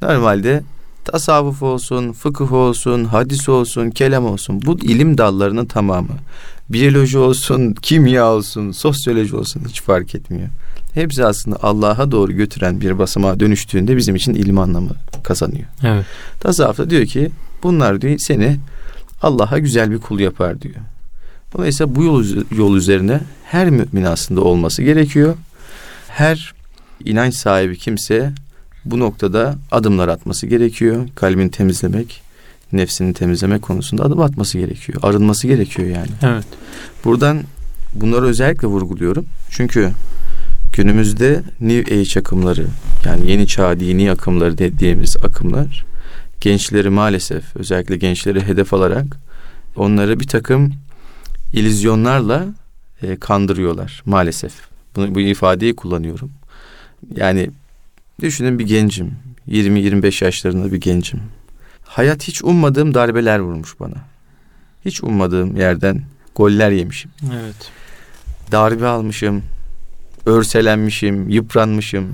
Normalde 0.02 0.64
tasavvuf 1.06 1.64
olsun, 1.64 2.12
fıkıh 2.12 2.54
olsun, 2.54 3.06
hadis 3.06 3.50
olsun, 3.50 3.90
kelam 3.90 4.26
olsun 4.26 4.62
bu 4.66 4.80
ilim 4.80 5.18
dallarının 5.18 5.66
tamamı. 5.66 6.14
Biyoloji 6.70 7.18
olsun, 7.18 7.74
kimya 7.82 8.32
olsun, 8.34 8.72
sosyoloji 8.72 9.36
olsun 9.36 9.62
hiç 9.68 9.82
fark 9.82 10.16
etmiyor. 10.16 10.48
Hepsi 10.94 11.26
aslında 11.26 11.58
Allah'a 11.64 12.12
doğru 12.12 12.32
götüren 12.32 12.82
bir 12.82 13.00
basamağa 13.00 13.40
dönüştüğünde 13.40 13.98
bizim 13.98 14.16
için 14.16 14.34
ilim 14.34 14.60
anlamı 14.60 14.92
kazanıyor. 15.24 15.66
Evet. 15.84 16.06
Tasavvuf 16.40 16.78
da 16.78 16.90
diyor 16.90 17.06
ki 17.06 17.32
bunlar 17.64 18.02
diyor 18.02 18.18
seni 18.18 18.58
Allah'a 19.22 19.58
güzel 19.58 19.92
bir 19.92 19.98
kul 19.98 20.20
yapar 20.20 20.62
diyor. 20.62 20.76
Dolayısıyla 21.58 21.96
bu 21.96 22.04
yol, 22.04 22.26
yol 22.58 22.76
üzerine 22.76 23.20
her 23.46 23.70
mümin 23.70 24.04
aslında 24.04 24.42
olması 24.42 24.84
gerekiyor. 24.84 25.36
Her 26.08 26.54
inanç 27.06 27.36
sahibi 27.36 27.78
kimse 27.78 28.34
bu 28.86 29.00
noktada 29.00 29.56
adımlar 29.72 30.08
atması 30.08 30.48
gerekiyor. 30.48 31.08
Kalbini 31.15 31.52
temizlemek, 31.52 32.22
nefsini 32.74 33.13
temizlemek 33.13 33.62
konusunda 33.62 34.04
adım 34.04 34.22
atması 34.22 34.58
gerekiyor. 34.58 35.00
Arınması 35.04 35.48
gerekiyor 35.48 35.88
yani. 35.88 36.10
Evet. 36.22 36.46
Buradan 37.06 37.41
bunları 37.94 38.26
özellikle 38.26 38.67
vurguluyorum. 38.67 39.26
Çünkü 39.50 39.91
günümüzde 40.74 41.44
New 41.62 41.96
Age 41.96 42.20
akımları 42.20 42.65
yani 43.06 43.32
yeni 43.32 43.48
çağ 43.48 43.80
dini 43.80 44.12
akımları 44.12 44.58
dediğimiz 44.58 45.17
akımlar 45.24 45.86
gençleri 46.41 46.89
maalesef 46.89 47.56
özellikle 47.56 47.98
gençleri 47.98 48.41
hedef 48.41 48.74
alarak 48.74 49.06
onları 49.76 50.20
bir 50.20 50.28
takım 50.28 50.74
ilizyonlarla 51.54 52.46
e, 53.04 53.15
kandırıyorlar 53.15 54.04
maalesef. 54.06 54.54
Bunu, 54.96 55.15
bu 55.15 55.20
ifadeyi 55.20 55.76
kullanıyorum. 55.76 56.32
Yani 57.15 57.50
düşünün 58.22 58.60
bir 58.60 58.68
gencim. 58.68 59.12
20-25 59.48 60.24
yaşlarında 60.24 60.72
bir 60.72 60.82
gencim. 60.82 61.20
Hayat 61.84 62.28
hiç 62.28 62.44
ummadığım 62.44 62.94
darbeler 62.94 63.40
vurmuş 63.40 63.80
bana. 63.80 63.96
Hiç 64.86 65.04
ummadığım 65.04 65.58
yerden 65.58 66.04
goller 66.36 66.72
yemişim. 66.72 67.12
Evet. 67.34 67.72
Darbe 68.52 68.88
almışım. 68.88 69.44
Örselenmişim, 70.26 71.30
yıpranmışım. 71.30 72.14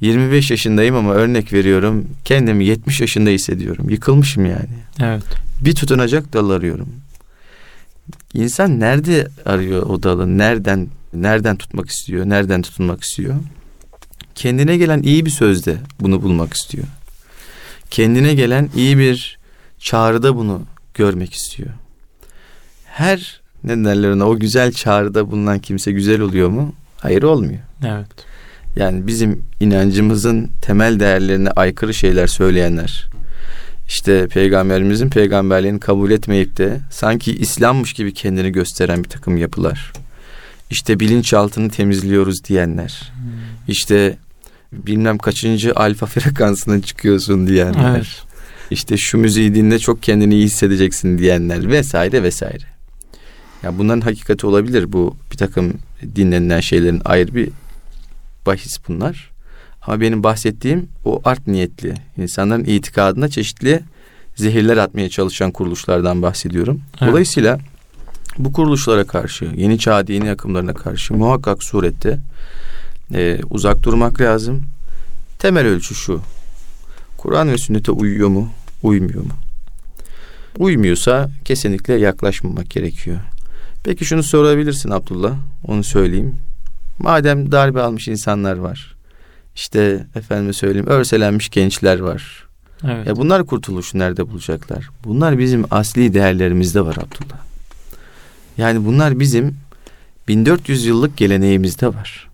25 0.00 0.50
yaşındayım 0.50 0.96
ama 0.96 1.12
örnek 1.12 1.52
veriyorum. 1.52 2.08
Kendimi 2.24 2.64
70 2.64 3.00
yaşında 3.00 3.30
hissediyorum. 3.30 3.90
Yıkılmışım 3.90 4.46
yani. 4.46 4.68
Evet. 5.00 5.24
Bir 5.60 5.74
tutunacak 5.74 6.32
dal 6.32 6.50
arıyorum. 6.50 6.88
İnsan 8.34 8.80
nerede 8.80 9.28
arıyor 9.46 9.82
o 9.82 10.02
dalı? 10.02 10.38
Nereden 10.38 10.88
nereden 11.14 11.56
tutmak 11.56 11.90
istiyor? 11.90 12.28
Nereden 12.28 12.62
tutunmak 12.62 13.02
istiyor? 13.02 13.34
Kendine 14.34 14.76
gelen 14.76 15.02
iyi 15.02 15.26
bir 15.26 15.30
sözde 15.30 15.76
bunu 16.00 16.22
bulmak 16.22 16.54
istiyor. 16.54 16.84
Kendine 17.90 18.34
gelen 18.34 18.70
iyi 18.76 18.98
bir 18.98 19.38
çağrıda 19.78 20.36
bunu 20.36 20.62
görmek 20.94 21.34
istiyor. 21.34 21.70
Her 22.84 23.40
ne 23.64 23.84
derler 23.84 24.10
ona 24.10 24.28
o 24.28 24.38
güzel 24.38 24.72
çağrıda 24.72 25.30
bulunan 25.30 25.58
kimse 25.58 25.92
güzel 25.92 26.20
oluyor 26.20 26.48
mu? 26.48 26.74
Hayır 27.00 27.22
olmuyor. 27.22 27.60
Evet. 27.86 28.06
Yani 28.76 29.06
bizim 29.06 29.42
inancımızın 29.60 30.50
temel 30.62 31.00
değerlerine 31.00 31.50
aykırı 31.50 31.94
şeyler 31.94 32.26
söyleyenler. 32.26 33.08
İşte 33.88 34.28
peygamberimizin 34.28 35.10
peygamberliğini 35.10 35.80
kabul 35.80 36.10
etmeyip 36.10 36.56
de 36.56 36.80
sanki 36.90 37.36
İslam'mış 37.36 37.92
gibi 37.92 38.14
kendini 38.14 38.52
gösteren 38.52 39.04
bir 39.04 39.08
takım 39.08 39.36
yapılar. 39.36 39.92
İşte 40.70 41.00
bilinçaltını 41.00 41.70
temizliyoruz 41.70 42.44
diyenler. 42.44 43.12
İşte 43.68 44.16
bilmem 44.86 45.18
kaçıncı 45.18 45.72
alfa 45.76 46.06
frekansına 46.20 46.82
çıkıyorsun 46.82 47.46
diyenler. 47.46 47.96
Evet. 47.96 48.22
İşte 48.70 48.96
şu 48.96 49.18
müziği 49.18 49.54
dinle 49.54 49.78
çok 49.78 50.02
kendini 50.02 50.34
iyi 50.34 50.44
hissedeceksin 50.44 51.18
diyenler 51.18 51.68
vesaire 51.68 52.22
vesaire. 52.22 52.64
Ya 53.62 53.78
bunların 53.78 54.00
hakikati 54.00 54.46
olabilir 54.46 54.92
bu 54.92 55.16
bir 55.32 55.36
takım 55.36 55.74
dinlenilen 56.16 56.60
şeylerin 56.60 57.02
ayrı 57.04 57.34
bir 57.34 57.48
bahis 58.46 58.78
bunlar. 58.88 59.30
Ama 59.82 60.00
benim 60.00 60.22
bahsettiğim 60.22 60.88
o 61.04 61.20
art 61.24 61.46
niyetli 61.46 61.94
insanların 62.16 62.64
itikadına 62.64 63.28
çeşitli 63.28 63.80
zehirler 64.36 64.76
atmaya 64.76 65.08
çalışan 65.08 65.50
kuruluşlardan 65.50 66.22
bahsediyorum. 66.22 66.80
Evet. 67.00 67.10
Dolayısıyla 67.10 67.58
bu 68.38 68.52
kuruluşlara 68.52 69.04
karşı, 69.04 69.44
yeni 69.56 69.78
çağ 69.78 70.06
dini 70.06 70.30
akımlarına 70.30 70.74
karşı 70.74 71.14
muhakkak 71.14 71.62
surette 71.62 72.18
e, 73.12 73.40
uzak 73.50 73.82
durmak 73.82 74.20
lazım. 74.20 74.62
Temel 75.38 75.66
ölçü 75.66 75.94
şu. 75.94 76.20
Kur'an 77.18 77.50
ve 77.50 77.58
sünnete 77.58 77.92
uyuyor 77.92 78.28
mu, 78.28 78.50
uymuyor 78.82 79.22
mu? 79.22 79.32
Uymuyorsa 80.58 81.30
kesinlikle 81.44 81.94
yaklaşmamak 81.94 82.70
gerekiyor. 82.70 83.18
Peki 83.84 84.04
şunu 84.04 84.22
sorabilirsin 84.22 84.90
Abdullah, 84.90 85.34
onu 85.66 85.84
söyleyeyim. 85.84 86.34
Madem 86.98 87.52
darbe 87.52 87.82
almış 87.82 88.08
insanlar 88.08 88.56
var, 88.56 88.94
işte 89.54 90.06
efendime 90.14 90.52
söyleyeyim 90.52 90.86
örselenmiş 90.86 91.48
gençler 91.48 91.98
var. 91.98 92.44
Evet. 92.84 93.06
Ya 93.06 93.16
bunlar 93.16 93.46
kurtuluşu 93.46 93.98
nerede 93.98 94.28
bulacaklar? 94.28 94.90
Bunlar 95.04 95.38
bizim 95.38 95.64
asli 95.70 96.14
değerlerimizde 96.14 96.84
var 96.84 96.96
Abdullah. 96.96 97.38
Yani 98.58 98.84
bunlar 98.84 99.20
bizim 99.20 99.56
1400 100.28 100.84
yıllık 100.86 101.16
geleneğimizde 101.16 101.88
var. 101.88 102.28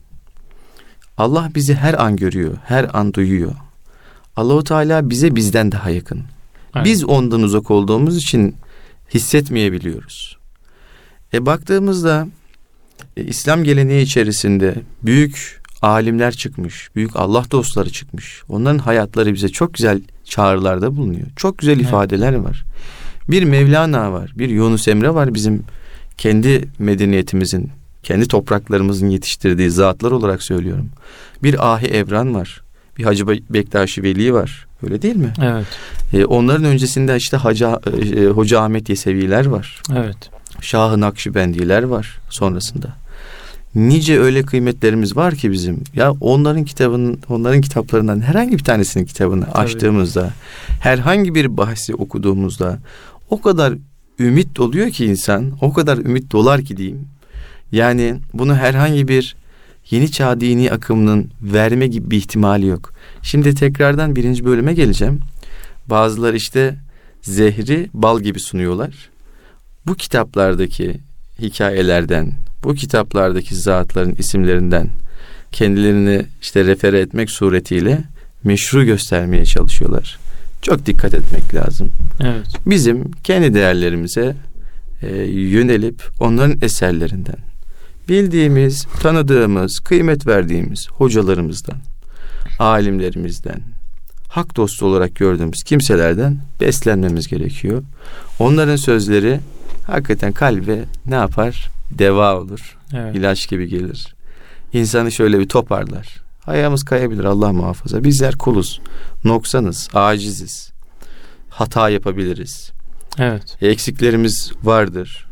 Allah 1.21 1.51
bizi 1.55 1.75
her 1.75 1.95
an 2.05 2.17
görüyor, 2.17 2.55
her 2.65 2.99
an 2.99 3.15
duyuyor. 3.15 3.53
Allahu 4.37 4.65
Teala 4.65 5.11
bize 5.11 5.37
bizden 5.37 5.73
daha 5.73 5.91
yakın. 5.91 6.23
Evet. 6.77 6.87
Biz 6.87 7.05
ondan 7.05 7.43
uzak 7.43 7.71
olduğumuz 7.71 8.17
için 8.17 8.57
hissetmeyebiliyoruz. 9.15 10.39
E 11.35 11.47
baktığımızda 11.47 12.29
e, 13.17 13.25
İslam 13.25 13.65
geleneği 13.65 14.05
içerisinde 14.05 14.75
büyük 15.03 15.63
alimler 15.83 16.33
çıkmış, 16.33 16.91
büyük 16.97 17.17
Allah 17.17 17.45
dostları 17.51 17.91
çıkmış. 17.91 18.43
Onların 18.49 18.79
hayatları 18.79 19.35
bize 19.35 19.49
çok 19.49 19.75
güzel 19.75 20.01
çağrılarda 20.25 20.97
bulunuyor. 20.97 21.27
Çok 21.37 21.59
güzel 21.59 21.77
Evet. 21.77 21.85
ifadeler 21.87 22.35
var. 22.35 22.65
Bir 23.29 23.43
Mevlana 23.43 24.13
var, 24.13 24.33
bir 24.39 24.49
Yunus 24.49 24.89
Emre 24.89 25.15
var 25.15 25.35
bizim 25.35 25.65
kendi 26.19 26.69
medeniyetimizin, 26.79 27.71
kendi 28.03 28.29
topraklarımızın 28.29 29.09
yetiştirdiği 29.09 29.71
zatlar 29.71 30.11
olarak 30.11 30.43
söylüyorum. 30.43 30.89
Bir 31.43 31.73
Ahi 31.75 31.87
Evran 31.87 32.35
var, 32.35 32.63
bir 32.99 33.05
Hacı 33.05 33.29
Be- 33.29 33.41
Bektaşi 33.51 34.03
Veli 34.03 34.35
var. 34.35 34.67
Öyle 34.83 35.03
değil 35.03 35.17
mi? 35.17 35.33
Evet. 35.43 35.67
E, 36.13 36.25
onların 36.25 36.65
öncesinde 36.65 37.17
işte 37.17 37.37
Hacı, 37.37 37.65
e, 37.65 38.27
Hoca 38.27 38.61
Ahmet 38.61 38.89
Yeseviler 38.89 39.47
var. 39.47 39.83
Evet. 39.97 40.31
Şah-ı 40.61 41.01
Nakşibendiler 41.01 41.83
var 41.83 42.19
sonrasında. 42.31 42.89
Nice 43.75 44.21
öyle 44.21 44.43
kıymetlerimiz 44.43 45.17
var 45.17 45.35
ki 45.35 45.53
bizim. 45.53 45.85
Ya 45.95 46.13
onların 46.21 46.65
kitabının, 46.65 47.21
onların 47.29 47.61
kitaplarından 47.61 48.21
herhangi 48.21 48.59
bir 48.59 48.65
tanesinin 48.65 49.05
kitabını 49.05 49.45
Tabii. 49.45 49.59
açtığımızda, 49.59 50.31
herhangi 50.81 51.35
bir 51.35 51.57
bahsi 51.57 51.95
okuduğumuzda 51.95 52.79
o 53.31 53.41
kadar 53.41 53.75
ümit 54.19 54.61
oluyor 54.61 54.91
ki 54.91 55.07
insan, 55.07 55.53
o 55.61 55.73
kadar 55.73 55.99
ümit 55.99 56.33
dolar 56.33 56.63
ki 56.63 56.77
diyeyim. 56.77 57.09
Yani 57.73 58.17
bunu 58.35 58.57
herhangi 58.57 59.09
bir 59.09 59.37
yeni 59.91 60.11
çağ 60.11 60.41
dini 60.41 60.73
akımının 60.73 61.31
verme 61.43 61.87
gibi 61.87 62.11
bir 62.11 62.17
ihtimali 62.17 62.67
yok. 62.67 62.93
Şimdi 63.23 63.55
tekrardan 63.55 64.17
birinci 64.17 64.45
bölüme 64.45 64.75
geleceğim. 64.75 65.21
Bazıları 65.87 66.37
işte 66.37 66.77
zehri 67.23 67.89
bal 67.95 68.21
gibi 68.21 68.41
sunuyorlar. 68.41 69.11
Bu 69.87 69.95
kitaplardaki 69.95 71.01
hikayelerden, 71.39 72.33
bu 72.65 72.75
kitaplardaki 72.75 73.55
zatların 73.57 74.15
isimlerinden 74.19 74.89
kendilerini 75.53 76.27
işte 76.43 76.65
refere 76.65 77.01
etmek 77.01 77.31
suretiyle 77.31 77.99
meşru 78.45 78.85
göstermeye 78.85 79.45
çalışıyorlar. 79.45 80.19
Çok 80.63 80.87
dikkat 80.87 81.15
etmek 81.15 81.55
lazım. 81.55 81.93
Evet. 82.21 82.47
Bizim 82.67 83.11
kendi 83.11 83.55
değerlerimize 83.55 84.37
e, 85.03 85.17
yönelip 85.27 86.03
onların 86.21 86.59
eserlerinden 86.63 87.50
bildiğimiz, 88.11 88.87
tanıdığımız, 89.03 89.81
kıymet 89.81 90.27
verdiğimiz 90.27 90.89
hocalarımızdan, 90.91 91.79
alimlerimizden, 92.59 93.63
hak 94.29 94.57
dostu 94.57 94.87
olarak 94.87 95.17
gördüğümüz 95.17 95.63
kimselerden 95.63 96.41
beslenmemiz 96.61 97.27
gerekiyor. 97.29 97.83
Onların 98.39 98.77
sözleri 98.77 99.41
hakikaten 99.87 100.33
kalbe 100.33 100.85
ne 101.07 101.15
yapar? 101.15 101.69
Deva 101.91 102.41
olur. 102.41 102.79
Evet. 102.95 103.17
ilaç 103.17 103.49
gibi 103.49 103.69
gelir. 103.69 104.15
İnsanı 104.73 105.13
şöyle 105.13 105.39
bir 105.39 105.49
toparlar. 105.49 106.17
Ayağımız 106.47 106.85
kayabilir 106.85 107.25
Allah 107.25 107.53
muhafaza. 107.53 108.05
Bizler 108.05 108.37
kuluz, 108.37 108.81
noksanız, 109.25 109.89
aciziz. 109.95 110.73
Hata 111.51 111.89
yapabiliriz. 111.89 112.71
Evet. 113.19 113.57
Eksiklerimiz 113.63 114.53
vardır. 114.63 115.30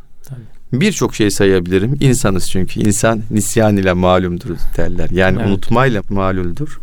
Birçok 0.73 1.15
şey 1.15 1.31
sayabilirim. 1.31 1.97
İnsanız 2.01 2.51
çünkü. 2.51 2.81
İnsan 2.81 3.23
nisyan 3.31 3.77
ile 3.77 3.93
malumdur 3.93 4.57
derler. 4.77 5.11
Yani 5.11 5.39
Evet. 5.41 5.49
unutmayla 5.49 6.03
maluldur. 6.11 6.81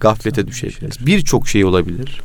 Gaflete 0.00 0.46
düşebiliriz. 0.46 1.06
Birçok 1.06 1.48
şey 1.48 1.64
olabilir. 1.64 2.22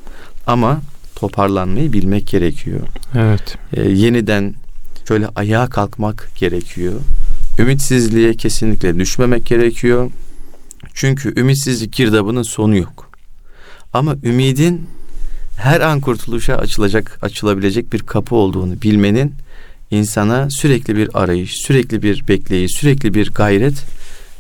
Ama 0.47 0.81
toparlanmayı 1.15 1.93
bilmek 1.93 2.27
gerekiyor. 2.27 2.79
Evet. 3.15 3.57
Ee, 3.73 3.81
yeniden 3.81 4.53
şöyle 5.07 5.27
ayağa 5.35 5.67
kalkmak 5.67 6.29
gerekiyor. 6.35 6.93
Ümitsizliğe 7.59 8.33
kesinlikle 8.33 8.99
düşmemek 8.99 9.45
gerekiyor. 9.45 10.11
Çünkü 10.93 11.39
ümitsizlik 11.39 11.93
girdabının 11.93 12.43
sonu 12.43 12.77
yok. 12.77 13.09
Ama 13.93 14.15
ümidin 14.23 14.87
her 15.57 15.81
an 15.81 15.99
kurtuluşa 16.01 16.55
açılacak, 16.55 17.19
açılabilecek 17.21 17.93
bir 17.93 17.99
kapı 17.99 18.35
olduğunu 18.35 18.81
bilmenin 18.81 19.33
insana 19.91 20.49
sürekli 20.49 20.95
bir 20.95 21.09
arayış, 21.13 21.55
sürekli 21.55 22.03
bir 22.03 22.27
bekleyiş, 22.27 22.71
sürekli 22.71 23.13
bir 23.13 23.31
gayret 23.31 23.85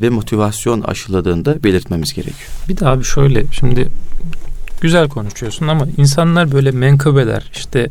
ve 0.01 0.09
motivasyon 0.09 0.81
aşıladığında 0.81 1.63
belirtmemiz 1.63 2.13
gerekiyor. 2.13 2.49
Bir 2.69 2.77
de 2.77 2.87
abi 2.87 3.03
şöyle 3.03 3.43
şimdi 3.51 3.87
güzel 4.81 5.09
konuşuyorsun 5.09 5.67
ama 5.67 5.87
insanlar 5.97 6.51
böyle 6.51 6.71
menkıbeler 6.71 7.51
işte 7.55 7.89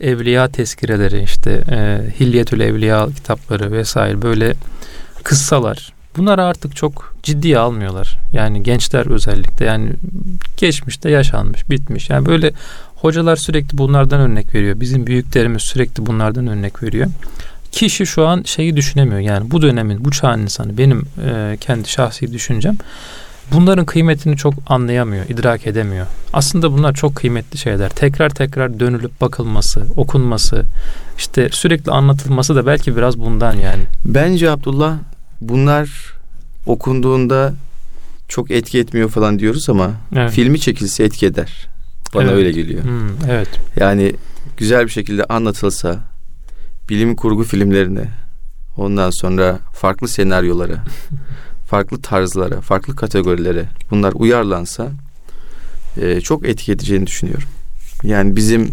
evliya 0.00 0.48
tezkireleri 0.48 1.22
işte 1.22 1.64
e, 1.70 2.00
Hilyetül 2.20 2.60
Evliya 2.60 3.08
kitapları 3.16 3.72
vesaire 3.72 4.22
böyle 4.22 4.54
kıssalar 5.22 5.92
bunları 6.16 6.44
artık 6.44 6.76
çok 6.76 7.14
ciddiye 7.22 7.58
almıyorlar. 7.58 8.18
Yani 8.32 8.62
gençler 8.62 9.06
özellikle 9.06 9.64
yani 9.64 9.92
geçmişte 10.56 11.10
yaşanmış 11.10 11.70
bitmiş 11.70 12.10
yani 12.10 12.26
böyle 12.26 12.52
hocalar 13.02 13.36
sürekli 13.36 13.78
bunlardan 13.78 14.20
örnek 14.20 14.54
veriyor. 14.54 14.80
Bizim 14.80 15.06
büyüklerimiz 15.06 15.62
sürekli 15.62 16.06
bunlardan 16.06 16.46
örnek 16.46 16.82
veriyor. 16.82 17.06
Kişi 17.72 18.06
şu 18.06 18.26
an 18.26 18.42
şeyi 18.42 18.76
düşünemiyor 18.76 19.20
yani 19.20 19.50
bu 19.50 19.62
dönemin 19.62 20.04
bu 20.04 20.10
çağın 20.10 20.40
insanı 20.40 20.78
benim 20.78 21.02
e, 21.26 21.56
kendi 21.60 21.88
şahsi 21.88 22.32
düşüncem 22.32 22.76
bunların 23.52 23.84
kıymetini 23.84 24.36
çok 24.36 24.54
anlayamıyor, 24.66 25.28
idrak 25.28 25.66
edemiyor. 25.66 26.06
Aslında 26.32 26.72
bunlar 26.72 26.94
çok 26.94 27.16
kıymetli 27.16 27.58
şeyler. 27.58 27.88
Tekrar 27.88 28.30
tekrar 28.30 28.80
dönülüp 28.80 29.20
bakılması, 29.20 29.86
okunması, 29.96 30.64
işte 31.18 31.48
sürekli 31.52 31.92
anlatılması 31.92 32.56
da 32.56 32.66
belki 32.66 32.96
biraz 32.96 33.18
bundan 33.18 33.52
yani. 33.52 33.82
Bence 34.04 34.50
Abdullah 34.50 34.94
bunlar 35.40 36.12
okunduğunda 36.66 37.54
çok 38.28 38.50
etki 38.50 38.78
etmiyor 38.78 39.08
falan 39.08 39.38
diyoruz 39.38 39.68
ama 39.68 39.90
Evet. 40.16 40.32
filmi 40.32 40.60
çekilse 40.60 41.04
etki 41.04 41.26
eder. 41.26 41.71
Bana 42.14 42.22
Evet. 42.24 42.34
öyle 42.34 42.52
geliyor. 42.52 42.84
Hmm, 42.84 43.08
evet. 43.30 43.48
Yani 43.76 44.12
güzel 44.56 44.84
bir 44.84 44.90
şekilde 44.90 45.24
anlatılsa 45.24 46.00
bilim 46.88 47.16
kurgu 47.16 47.44
filmlerine 47.44 48.08
ondan 48.76 49.10
sonra 49.10 49.58
farklı 49.74 50.08
senaryolara, 50.08 50.84
farklı 51.68 52.02
tarzlara, 52.02 52.60
farklı 52.60 52.96
kategorilere 52.96 53.64
bunlar 53.90 54.12
uyarlansa 54.12 54.88
e, 56.00 56.20
çok 56.20 56.48
etki 56.48 56.72
edeceğini 56.72 57.06
düşünüyorum. 57.06 57.48
Yani 58.02 58.36
bizim 58.36 58.70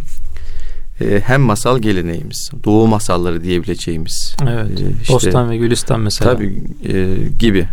e, 1.02 1.20
hem 1.26 1.42
masal 1.42 1.80
geleneğimiz, 1.80 2.52
doğu 2.64 2.88
masalları 2.88 3.44
diyebileceğimiz 3.44 4.36
Evet. 4.48 4.82
e, 4.82 5.02
işte- 5.02 5.14
Bostan 5.14 5.50
ve 5.50 5.58
Gülistan 5.58 6.00
mesela. 6.00 6.32
Tabii 6.34 6.64
e, 6.86 7.16
gibi. 7.40 7.68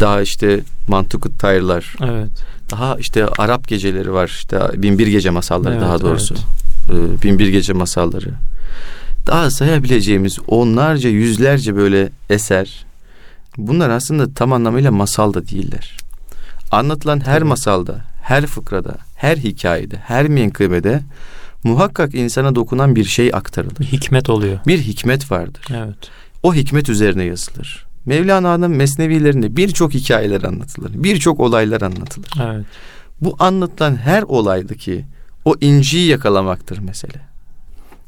Daha 0.00 0.20
işte 0.22 0.60
Mantukut 0.88 1.38
Tayırlar. 1.40 1.94
Evet. 2.04 2.30
Daha 2.70 2.96
işte 2.96 3.26
Arap 3.26 3.68
geceleri 3.68 4.12
var. 4.12 4.28
İşte 4.28 4.60
Binbir 4.76 5.06
Gece 5.06 5.30
masalları 5.30 5.72
Evet, 5.72 5.82
daha 5.82 6.00
doğrusu. 6.00 6.34
E, 6.90 7.22
Binbir 7.22 7.48
Gece 7.48 7.72
masalları. 7.72 8.30
Daha 9.26 9.50
sayabileceğimiz 9.50 10.38
onlarca 10.46 11.08
yüzlerce 11.10 11.76
böyle 11.76 12.08
eser. 12.30 12.84
Bunlar 13.56 13.90
aslında 13.90 14.34
tam 14.34 14.52
anlamıyla 14.52 14.90
masal 14.90 15.34
da 15.34 15.48
değiller. 15.48 15.96
Anlatılan 16.70 17.20
her 17.26 17.38
Tabii. 17.38 17.48
masalda, 17.48 18.04
her 18.22 18.46
fıkrada, 18.46 18.94
her 19.16 19.36
hikayede, 19.36 19.96
her 19.96 20.28
menkıbede 20.28 21.00
muhakkak 21.64 22.14
insana 22.14 22.54
dokunan 22.54 22.96
bir 22.96 23.04
şey 23.04 23.26
Bir 23.26 23.36
aktarılır. 23.36 23.84
hikmet 23.84 24.30
oluyor. 24.30 24.58
Bir 24.66 24.78
hikmet 24.78 25.30
vardır. 25.32 25.62
Evet. 25.70 25.96
O 26.42 26.54
hikmet 26.54 26.88
üzerine 26.88 27.24
yazılır. 27.24 27.86
Mevlana'nın 28.06 28.70
mesnevilerinde 28.70 29.56
birçok 29.56 29.94
hikayeler 29.94 30.42
anlatılır. 30.42 30.90
Birçok 30.94 31.40
olaylar 31.40 31.80
anlatılır. 31.80 32.30
Evet. 32.42 32.64
Bu 33.20 33.36
anlatılan 33.38 33.96
her 33.96 34.22
olaydaki 34.22 35.04
o 35.44 35.54
inciyi 35.60 36.06
yakalamaktır 36.08 36.78
mesele. 36.78 37.20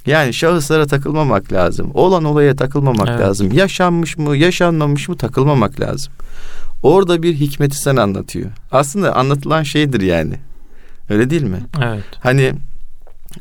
Yani 0.06 0.34
şahıslara 0.34 0.86
takılmamak 0.86 1.52
lazım. 1.52 1.90
Olan 1.94 2.24
olaya 2.24 2.56
takılmamak 2.56 3.08
Evet. 3.08 3.20
lazım. 3.20 3.52
Yaşanmış 3.52 4.18
mı, 4.18 4.36
yaşanmamış 4.36 5.08
mı 5.08 5.16
takılmamak 5.16 5.80
lazım. 5.80 6.12
Orada 6.82 7.22
bir 7.22 7.34
hikmeti 7.34 7.76
sen 7.76 7.96
anlatıyor. 7.96 8.50
Aslında 8.72 9.16
anlatılan 9.16 9.62
şeydir 9.62 10.00
yani. 10.00 10.34
Öyle 11.10 11.30
değil 11.30 11.42
mi? 11.42 11.60
Evet. 11.82 12.04
Hani 12.20 12.52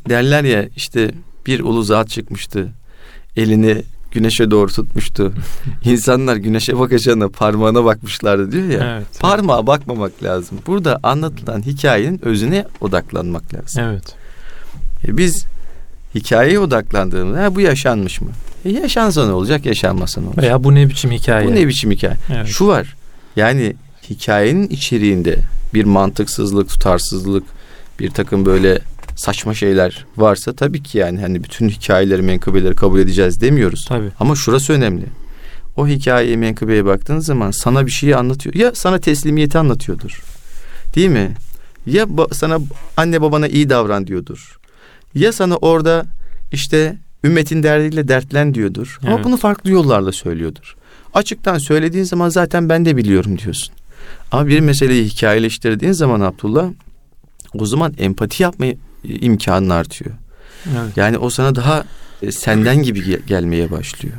derler 0.08 0.44
ya 0.44 0.68
işte 0.76 1.10
bir 1.46 1.60
ulu 1.60 1.82
zat 1.82 2.08
çıkmıştı. 2.08 2.68
Elini 3.36 3.82
güneşe 4.12 4.50
doğru 4.50 4.72
tutmuştu. 4.72 5.32
İnsanlar 5.84 6.36
güneşe 6.36 6.78
bakacağına 6.78 7.28
parmağına 7.28 7.84
bakmışlardı 7.84 8.52
diyor 8.52 8.68
ya. 8.68 8.96
Evet. 8.96 9.20
Parmağa 9.20 9.66
bakmamak 9.66 10.22
lazım. 10.22 10.58
Burada 10.66 11.00
anlatılan 11.02 11.62
hikayenin 11.62 12.20
özüne 12.24 12.64
odaklanmak 12.80 13.54
lazım. 13.54 13.84
Evet. 13.84 14.14
E 15.08 15.16
biz 15.16 15.44
hikayeye 16.14 16.58
odaklandığımızda 16.58 17.42
ha, 17.42 17.54
bu 17.54 17.60
yaşanmış 17.60 18.20
mı? 18.20 18.30
E 18.64 18.70
yaşansa 18.70 19.26
ne 19.26 19.32
olacak, 19.32 19.66
yaşanmasa 19.66 20.20
ne 20.20 20.26
olacak? 20.26 20.44
Veya 20.44 20.64
bu 20.64 20.74
ne 20.74 20.88
biçim 20.88 21.10
hikaye? 21.10 21.48
Bu 21.48 21.54
ne 21.54 21.68
biçim 21.68 21.90
hikaye? 21.90 22.14
Evet. 22.34 22.46
Şu 22.46 22.66
var. 22.66 22.96
Yani 23.36 23.76
hikayenin 24.10 24.68
içeriğinde 24.68 25.38
bir 25.74 25.84
mantıksızlık, 25.84 26.68
tutarsızlık, 26.68 27.44
bir 28.00 28.10
takım 28.10 28.46
böyle 28.46 28.80
saçma 29.22 29.54
şeyler 29.54 30.06
varsa 30.16 30.52
tabii 30.52 30.82
ki 30.82 30.98
yani 30.98 31.20
hani 31.20 31.44
bütün 31.44 31.68
hikayeleri, 31.68 32.22
menkıbeleri 32.22 32.74
kabul 32.74 32.98
edeceğiz 33.00 33.40
demiyoruz. 33.40 33.84
Tabii. 33.88 34.08
Ama 34.20 34.34
şurası 34.34 34.72
önemli. 34.72 35.04
O 35.76 35.88
hikayeye, 35.88 36.36
menkıbeye 36.36 36.84
baktığın 36.84 37.18
zaman 37.18 37.50
sana 37.50 37.86
bir 37.86 37.90
şeyi 37.90 38.16
anlatıyor. 38.16 38.54
Ya 38.54 38.74
sana 38.74 38.98
teslimiyeti 38.98 39.58
anlatıyordur. 39.58 40.22
Değil 40.94 41.08
mi? 41.08 41.34
Ya 41.86 42.04
ba- 42.04 42.34
sana 42.34 42.58
anne 42.96 43.20
babana 43.20 43.48
iyi 43.48 43.70
davran 43.70 44.06
diyordur. 44.06 44.58
Ya 45.14 45.32
sana 45.32 45.56
orada 45.56 46.06
işte 46.52 46.98
ümmetin 47.24 47.62
derdiyle 47.62 48.08
dertlen 48.08 48.54
diyordur. 48.54 48.98
Ama 49.02 49.14
Evet. 49.14 49.24
bunu 49.24 49.36
farklı 49.36 49.70
yollarla 49.70 50.12
söylüyordur. 50.12 50.76
Açıktan 51.14 51.58
söylediğin 51.58 52.04
zaman 52.04 52.28
zaten 52.28 52.68
ben 52.68 52.84
de 52.84 52.96
biliyorum 52.96 53.38
diyorsun. 53.38 53.74
Ama 54.32 54.46
bir 54.46 54.60
meseleyi 54.60 55.04
hikayeleştirdiğin 55.04 55.92
zaman 55.92 56.20
Abdullah 56.20 56.70
o 57.58 57.66
zaman 57.66 57.94
empati 57.98 58.42
yapma 58.42 58.66
imkanın 59.04 59.70
artıyor. 59.70 60.10
Evet. 60.66 60.96
Yani 60.96 61.18
o 61.18 61.30
sana 61.30 61.54
daha 61.54 61.84
e, 62.22 62.32
senden 62.32 62.82
gibi 62.82 62.98
ge- 63.00 63.26
gelmeye 63.26 63.70
başlıyor. 63.70 64.14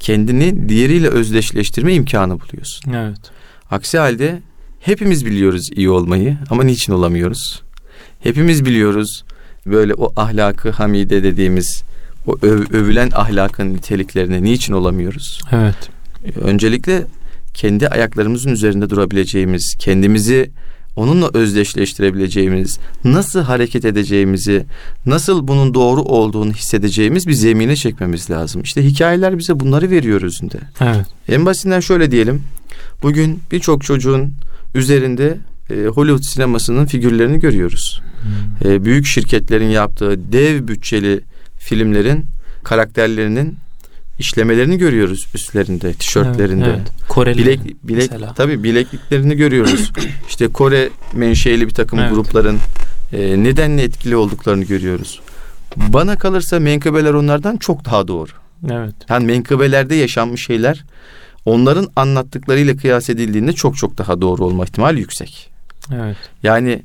Kendini 0.00 0.68
diğeriyle 0.68 1.08
özdeşleştirme 1.08 1.94
imkanı 1.94 2.40
buluyorsun. 2.40 2.92
Evet. 2.92 3.18
Aksi 3.70 3.98
halde 3.98 4.42
hepimiz 4.80 5.26
biliyoruz 5.26 5.68
iyi 5.74 5.90
olmayı 5.90 6.38
ama 6.50 6.64
niçin 6.64 6.92
olamıyoruz? 6.92 7.62
Hepimiz 8.20 8.64
biliyoruz 8.64 9.24
böyle 9.66 9.94
o 9.94 10.12
ahlakı 10.16 10.70
hamide 10.70 11.22
dediğimiz 11.22 11.82
o 12.26 12.32
öv- 12.32 12.72
övülen 12.76 13.10
ahlakın 13.14 13.74
niteliklerini 13.74 14.42
niçin 14.42 14.72
olamıyoruz? 14.72 15.40
Evet. 15.52 15.88
E, 16.24 16.38
Öncelikle 16.40 17.04
kendi 17.54 17.88
ayaklarımızın 17.88 18.50
üzerinde 18.50 18.90
durabileceğimiz, 18.90 19.74
kendimizi 19.78 20.50
onunla 20.96 21.30
özdeşleştirebileceğimiz, 21.34 22.78
nasıl 23.04 23.40
hareket 23.40 23.84
edeceğimizi, 23.84 24.66
nasıl 25.06 25.48
bunun 25.48 25.74
doğru 25.74 26.02
olduğunu 26.02 26.52
hissedeceğimiz 26.52 27.26
bir 27.26 27.32
zemine 27.32 27.76
çekmemiz 27.76 28.30
lazım. 28.30 28.62
İşte 28.62 28.84
hikayeler 28.84 29.38
bize 29.38 29.60
bunları 29.60 29.90
veriyor 29.90 30.22
özünde. 30.22 30.58
Evet. 30.80 31.06
En 31.28 31.46
basitinden 31.46 31.80
şöyle 31.80 32.10
diyelim. 32.10 32.42
Bugün 33.02 33.40
birçok 33.52 33.84
çocuğun 33.84 34.32
üzerinde 34.74 35.38
e, 35.70 35.86
Hollywood 35.86 36.22
sinemasının 36.22 36.86
figürlerini 36.86 37.40
görüyoruz. 37.40 38.02
E, 38.64 38.84
büyük 38.84 39.06
şirketlerin 39.06 39.68
yaptığı 39.68 40.32
dev 40.32 40.68
bütçeli 40.68 41.20
filmlerin 41.58 42.24
karakterlerinin 42.64 43.56
işlemelerini 44.18 44.78
görüyoruz 44.78 45.26
üstlerinde, 45.34 45.92
tişörtlerinde. 45.94 46.64
Evet, 46.64 46.76
evet. 46.78 47.08
Koreli 47.08 47.38
Bilek, 47.38 47.60
bilek, 47.82 48.10
mesela. 48.10 48.34
tabii 48.34 48.62
bilekliklerini 48.62 49.36
görüyoruz. 49.36 49.92
işte 50.28 50.48
Kore 50.48 50.88
menşeli 51.12 51.68
bir 51.68 51.74
takım 51.74 51.98
Evet. 51.98 52.10
grupların 52.10 52.58
e, 53.12 53.42
nedenle 53.44 53.82
etkili 53.82 54.16
olduklarını 54.16 54.64
görüyoruz. 54.64 55.20
Bana 55.76 56.18
kalırsa 56.18 56.60
menkıbeler 56.60 57.14
onlardan 57.14 57.56
çok 57.56 57.84
daha 57.84 58.08
doğru. 58.08 58.30
Evet. 58.70 58.94
Yani 59.08 59.26
menkıbelerde 59.26 59.94
yaşanmış 59.94 60.46
şeyler 60.46 60.84
onların 61.44 61.88
anlattıklarıyla 61.96 62.76
kıyas 62.76 63.10
edildiğinde 63.10 63.52
çok 63.52 63.76
çok 63.76 63.98
daha 63.98 64.20
doğru 64.20 64.44
olma 64.44 64.64
ihtimali 64.64 65.00
yüksek. 65.00 65.50
Evet. 65.94 66.16
Yani 66.42 66.82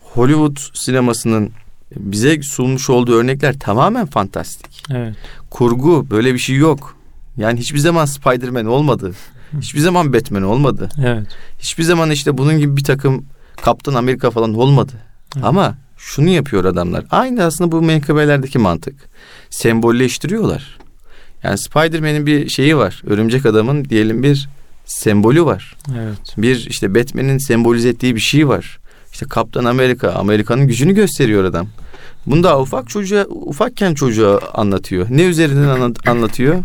Hollywood 0.00 0.56
sinemasının 0.74 1.50
bize 1.96 2.42
sunmuş 2.42 2.90
olduğu 2.90 3.14
örnekler 3.14 3.58
tamamen 3.58 4.06
fantastik. 4.06 4.82
Evet. 4.90 5.14
Kurgu 5.50 6.10
böyle 6.10 6.34
bir 6.34 6.38
şey 6.38 6.56
yok. 6.56 6.96
Yani 7.36 7.60
hiçbir 7.60 7.78
zaman 7.78 8.04
Spider-Man 8.04 8.66
olmadı. 8.66 9.12
Hiçbir 9.60 9.80
zaman 9.80 10.12
Batman 10.12 10.42
olmadı. 10.42 10.88
Evet. 11.04 11.26
Hiçbir 11.58 11.82
zaman 11.82 12.10
işte 12.10 12.38
bunun 12.38 12.58
gibi 12.58 12.76
bir 12.76 12.84
takım 12.84 13.24
Kaptan 13.62 13.94
Amerika 13.94 14.30
falan 14.30 14.54
olmadı. 14.54 14.92
Evet. 15.36 15.44
Ama 15.44 15.78
şunu 15.98 16.28
yapıyor 16.28 16.64
adamlar. 16.64 17.04
Aynı 17.10 17.44
aslında 17.44 17.72
bu 17.72 17.82
menkıbelerdeki 17.82 18.58
mantık. 18.58 18.94
Sembolleştiriyorlar. 19.50 20.78
Yani 21.42 21.58
Spider-Man'in 21.58 22.26
bir 22.26 22.48
şeyi 22.48 22.76
var. 22.76 23.02
Örümcek 23.06 23.46
adamın 23.46 23.84
diyelim 23.84 24.22
bir 24.22 24.48
sembolü 24.84 25.44
var. 25.44 25.76
Evet. 25.98 26.34
Bir 26.38 26.66
işte 26.70 26.94
Batman'in 26.94 27.38
sembolize 27.38 27.88
ettiği 27.88 28.14
bir 28.14 28.20
şey 28.20 28.48
var. 28.48 28.78
İşte 29.12 29.26
Kaptan 29.26 29.64
Amerika, 29.64 30.10
Amerika'nın 30.12 30.66
gücünü 30.66 30.94
gösteriyor 30.94 31.44
adam. 31.44 31.68
Bunu 32.26 32.42
da 32.42 32.60
ufak 32.60 32.88
çocuğa, 32.88 33.24
ufakken 33.24 33.94
çocuğa 33.94 34.38
anlatıyor. 34.54 35.06
Ne 35.10 35.22
üzerinden 35.22 35.68
anlat- 35.68 36.08
anlatıyor? 36.08 36.58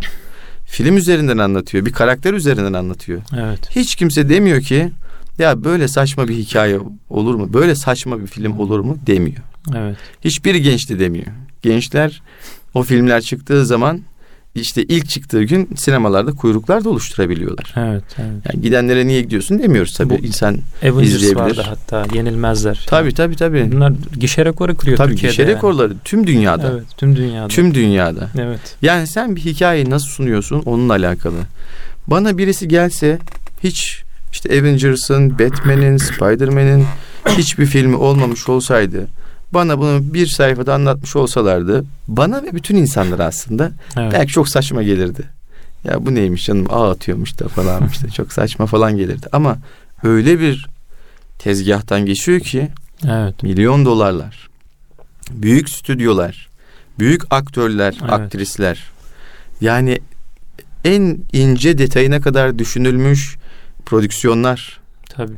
Film 0.66 0.98
üzerinden 0.98 1.38
anlatıyor. 1.38 1.86
Bir 1.86 1.92
karakter 1.92 2.34
üzerinden 2.34 2.74
anlatıyor. 2.74 3.22
Evet. 3.38 3.70
Hiç 3.76 3.96
kimse 3.96 4.30
demiyor 4.30 4.62
ki 4.62 4.92
ya 5.38 5.64
böyle 5.64 5.88
saçma 5.88 6.28
bir 6.28 6.34
hikaye 6.36 6.80
olur 7.10 7.36
mu? 7.36 7.54
Böyle 7.54 7.76
saçma 7.76 8.20
bir 8.22 8.28
film 8.28 8.60
olur 8.60 8.80
mu? 8.80 8.98
Demiyor. 9.08 9.42
Evet. 9.76 9.98
Hiçbir 10.22 10.56
genç 10.56 10.90
de 10.90 11.00
demiyor. 11.00 11.28
Gençler 11.62 12.22
o 12.74 12.84
filmler 12.84 13.22
çıktığı 13.22 13.66
zaman 13.66 14.02
işte 14.56 14.84
ilk 14.84 15.10
çıktığı 15.10 15.44
gün 15.44 15.70
sinemalarda 15.76 16.32
kuyruklar 16.32 16.84
da 16.84 16.90
oluşturabiliyorlar. 16.90 17.74
Evet. 17.78 18.04
evet. 18.18 18.30
Yani 18.54 18.62
gidenlere 18.62 19.08
niye 19.08 19.22
gidiyorsun 19.22 19.60
demiyoruz 19.60 19.98
tabii. 19.98 20.10
Bu- 20.10 20.26
İnsan 20.26 20.58
Avengers 20.84 21.08
İzleyebilir. 21.14 21.42
vardı 21.42 21.64
hatta. 21.68 22.06
Yenilmezler. 22.16 22.86
tabii 22.90 23.14
tabii 23.14 23.36
tabii. 23.36 23.70
Bunlar 23.72 23.94
gişe 24.20 24.46
rekoru 24.46 24.76
kırıyor 24.78 24.98
Tabii 24.98 25.12
Türkiye'de. 25.12 25.32
gişe 25.32 25.44
yani. 25.44 25.54
rekorları 25.56 25.94
tüm 26.04 26.28
dünyada. 26.28 26.72
Evet. 26.74 26.86
Tüm 26.98 27.16
dünyada. 27.16 27.48
Tüm 27.48 27.74
dünyada. 27.74 28.30
Evet. 28.40 28.76
Yani 28.82 29.08
sen 29.08 29.36
bir 29.36 29.42
hikayeyi 29.42 29.90
nasıl 29.90 30.08
sunuyorsun 30.08 30.62
onunla 30.66 30.94
alakalı. 30.94 31.36
Bana 32.08 32.38
birisi 32.38 32.68
gelse 32.68 33.20
hiç 33.64 34.02
işte 34.32 34.60
Avengers'ın, 34.60 35.40
Batman'in, 35.40 35.98
Spider-Man'in 35.98 36.86
hiçbir 37.38 37.66
filmi 37.66 37.96
olmamış 37.96 38.50
olsaydı 38.50 39.08
bana 39.56 39.80
bunu 39.80 40.14
bir 40.14 40.28
sayfada 40.28 40.74
anlatmış 40.74 41.16
olsalardı 41.16 41.86
bana 42.08 42.44
ve 42.44 42.54
bütün 42.54 42.76
insanlara 42.76 43.26
aslında 43.26 43.72
Evet. 43.98 44.14
belki 44.14 44.32
çok 44.34 44.50
saçma 44.50 44.84
gelirdi. 44.84 45.24
Ya 45.84 46.06
bu 46.06 46.16
neymiş 46.16 46.46
canım 46.46 46.66
ağ 46.70 46.92
atıyormuş 46.92 47.40
da 47.40 47.48
falan 47.48 47.88
işte 47.92 48.10
çok 48.10 48.34
saçma 48.34 48.66
falan 48.66 48.98
gelirdi. 48.98 49.28
Ama 49.32 49.58
öyle 50.04 50.40
bir 50.40 50.68
tezgahtan 51.40 52.06
geçiyor 52.06 52.40
ki 52.40 52.68
Evet. 53.08 53.44
milyon 53.44 53.86
dolarlar, 53.86 54.50
büyük 55.32 55.70
stüdyolar, 55.70 56.48
büyük 57.00 57.22
aktörler, 57.34 57.96
Evet. 58.02 58.14
aktrisler. 58.14 58.84
Yani 59.62 60.00
en 60.84 61.18
ince 61.34 61.78
detayına 61.78 62.22
kadar 62.22 62.60
düşünülmüş 62.60 63.36
prodüksiyonlar, 63.86 64.80
Tabii. 65.10 65.34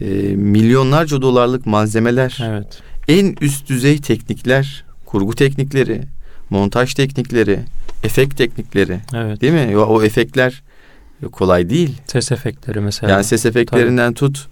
e, 0.00 0.06
milyonlarca 0.36 1.22
dolarlık 1.22 1.66
malzemeler, 1.66 2.38
Evet. 2.44 2.82
En 3.08 3.36
üst 3.40 3.68
düzey 3.68 4.00
teknikler, 4.00 4.84
kurgu 5.06 5.34
teknikleri, 5.34 6.02
montaj 6.50 6.94
teknikleri, 6.94 7.60
efekt 8.02 8.36
teknikleri, 8.36 9.00
Evet. 9.14 9.40
değil 9.40 9.52
mi? 9.52 9.76
O, 9.76 9.80
o 9.80 10.02
efektler 10.02 10.62
kolay 11.32 11.70
değil. 11.70 11.96
Ses 12.06 12.32
efektleri 12.32 12.80
mesela. 12.80 13.12
Yani 13.12 13.24
ses 13.24 13.46
efektlerinden 13.46 14.14
tut, 14.14 14.48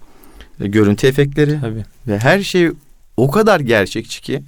e, 0.61 0.67
görüntü 0.67 1.07
efektleri. 1.07 1.59
Tabii. 1.61 1.83
Ve 2.07 2.19
her 2.19 2.41
şey 2.41 2.71
o 3.17 3.31
kadar 3.31 3.59
gerçekçi 3.59 4.21
ki 4.21 4.43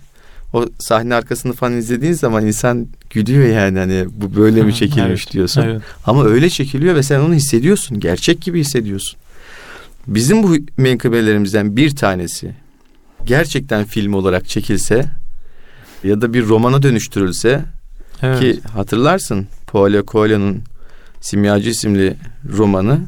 o 0.54 0.66
sahne 0.80 1.16
arkasını 1.16 1.54
falan 1.54 1.78
izlediğin 1.78 2.14
zaman 2.14 2.46
insan 2.48 2.88
gülüyor 3.10 3.48
yani 3.48 3.80
hani 3.80 4.06
bu 4.12 4.36
böyle 4.36 4.64
mi 4.64 4.76
çekilmiş 4.76 5.24
evet, 5.24 5.34
diyorsun. 5.34 5.62
Evet. 5.62 5.82
Ama 6.06 6.26
öyle 6.26 6.50
çekiliyor 6.50 6.96
ve 6.96 7.04
sen 7.04 7.20
onu 7.20 7.34
hissediyorsun. 7.34 8.00
Gerçek 8.00 8.42
gibi 8.42 8.60
hissediyorsun. 8.60 9.20
Bizim 10.08 10.44
bu 10.44 10.56
menkıbelerimizden 10.78 11.78
bir 11.78 11.96
tanesi 11.96 12.52
gerçekten 13.28 13.86
film 13.86 14.14
olarak 14.14 14.48
çekilse 14.48 15.06
ya 16.04 16.22
da 16.22 16.34
bir 16.34 16.46
romana 16.48 16.82
dönüştürülse 16.84 17.62
Evet. 18.24 18.40
ki 18.40 18.60
hatırlarsın 18.74 19.48
Paulo 19.68 20.06
Coelho'nun 20.06 20.62
Simyacı 21.22 21.70
isimli 21.70 22.18
romanı 22.58 23.00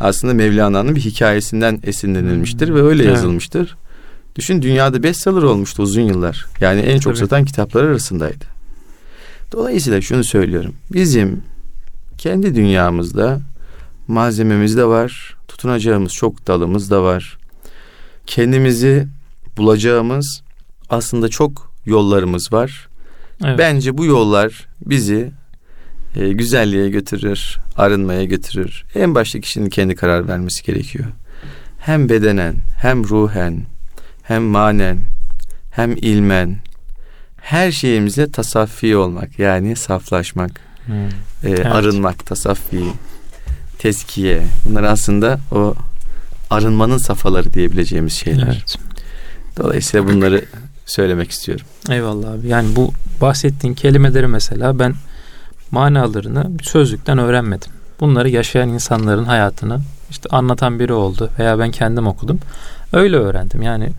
aslında 0.00 0.34
Mevlana'nın 0.34 0.96
bir 0.96 1.00
hikayesinden 1.00 1.80
esinlenilmiştir 1.82 2.74
ve 2.74 2.82
öyle 2.82 3.02
Evet. 3.02 3.14
yazılmıştır. 3.14 3.76
Düşün 4.36 4.62
dünyada 4.62 5.02
bestseller 5.02 5.42
olmuştu 5.42 5.82
uzun 5.82 6.02
yıllar. 6.02 6.46
Yani 6.60 6.80
en 6.80 6.98
çok 6.98 7.12
Tabii. 7.14 7.20
satan 7.20 7.44
kitaplar 7.44 7.84
arasındaydı. 7.84 8.44
Dolayısıyla 9.52 10.00
şunu 10.00 10.24
söylüyorum. 10.24 10.74
Bizim 10.92 11.42
kendi 12.18 12.54
dünyamızda 12.54 13.40
malzememiz 14.08 14.76
de 14.76 14.84
var. 14.84 15.36
Tutunacağımız 15.48 16.12
çok 16.12 16.46
dalımız 16.46 16.90
da 16.90 17.02
var. 17.02 17.38
Kendimizi 18.26 19.08
bulacağımız 19.56 20.42
aslında 20.90 21.28
çok 21.28 21.72
yollarımız 21.86 22.52
var. 22.52 22.88
Evet. 23.44 23.58
Bence 23.58 23.98
bu 23.98 24.04
yollar 24.04 24.66
bizi 24.86 25.30
e, 26.16 26.32
güzelliğe 26.32 26.88
götürür, 26.88 27.58
arınmaya 27.76 28.24
götürür. 28.24 28.84
En 28.94 29.14
başta 29.14 29.40
kişinin 29.40 29.68
kendi 29.68 29.94
karar 29.94 30.28
vermesi 30.28 30.64
gerekiyor. 30.64 31.06
Hem 31.78 32.08
bedenen, 32.08 32.56
hem 32.78 33.04
ruhen, 33.08 33.62
hem 34.22 34.42
manen, 34.42 34.98
hem 35.70 35.92
ilmen 35.96 36.56
her 37.40 37.72
şeyimize 37.72 38.30
tasaffi 38.30 38.96
olmak 38.96 39.38
yani 39.38 39.76
saflaşmak, 39.76 40.60
Hı. 40.86 40.92
e, 40.92 41.50
Evet. 41.50 41.66
arınmak, 41.66 42.26
tasaffi, 42.26 42.82
teskiye. 43.78 44.42
Bunlar 44.64 44.82
aslında 44.82 45.38
o 45.52 45.74
arınmanın 46.50 46.98
safhaları 46.98 47.52
diyebileceğimiz 47.52 48.12
şeyler. 48.12 48.46
Evet. 48.46 48.76
Dolayısıyla 49.56 50.08
bunları 50.08 50.44
söylemek 50.86 51.30
istiyorum. 51.30 51.66
Eyvallah 51.90 52.32
abi. 52.32 52.48
Yani 52.48 52.76
bu 52.76 52.92
bahsettiğin 53.20 53.74
kelimeleri 53.74 54.26
mesela 54.26 54.78
ben 54.78 54.94
manalarını 55.70 56.50
sözlükten 56.62 57.18
öğrenmedim. 57.18 57.70
Bunları 58.00 58.28
yaşayan 58.28 58.68
insanların 58.68 59.24
hayatını 59.24 59.80
işte 60.10 60.28
anlatan 60.28 60.80
biri 60.80 60.92
oldu 60.92 61.30
veya 61.38 61.58
ben 61.58 61.70
kendim 61.70 62.06
okudum. 62.06 62.38
Öyle 62.92 63.16
öğrendim. 63.16 63.62
Yani 63.62 63.90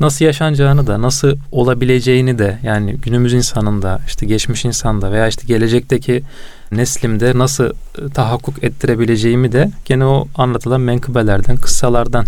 nasıl 0.00 0.24
yaşanacağını 0.24 0.86
da 0.86 1.02
nasıl 1.02 1.36
olabileceğini 1.52 2.38
de 2.38 2.58
yani 2.62 2.96
günümüz 2.96 3.32
insanında 3.32 4.00
işte 4.06 4.26
geçmiş 4.26 4.64
insanda 4.64 5.12
veya 5.12 5.28
işte 5.28 5.46
gelecekteki 5.46 6.22
neslimde 6.72 7.38
nasıl 7.38 7.64
e, 7.64 8.08
tahakkuk 8.14 8.64
ettirebileceğimi 8.64 9.52
de 9.52 9.70
gene 9.84 10.04
o 10.04 10.28
anlatılan 10.34 10.80
menkıbelerden, 10.80 11.56
kıssalardan 11.56 12.24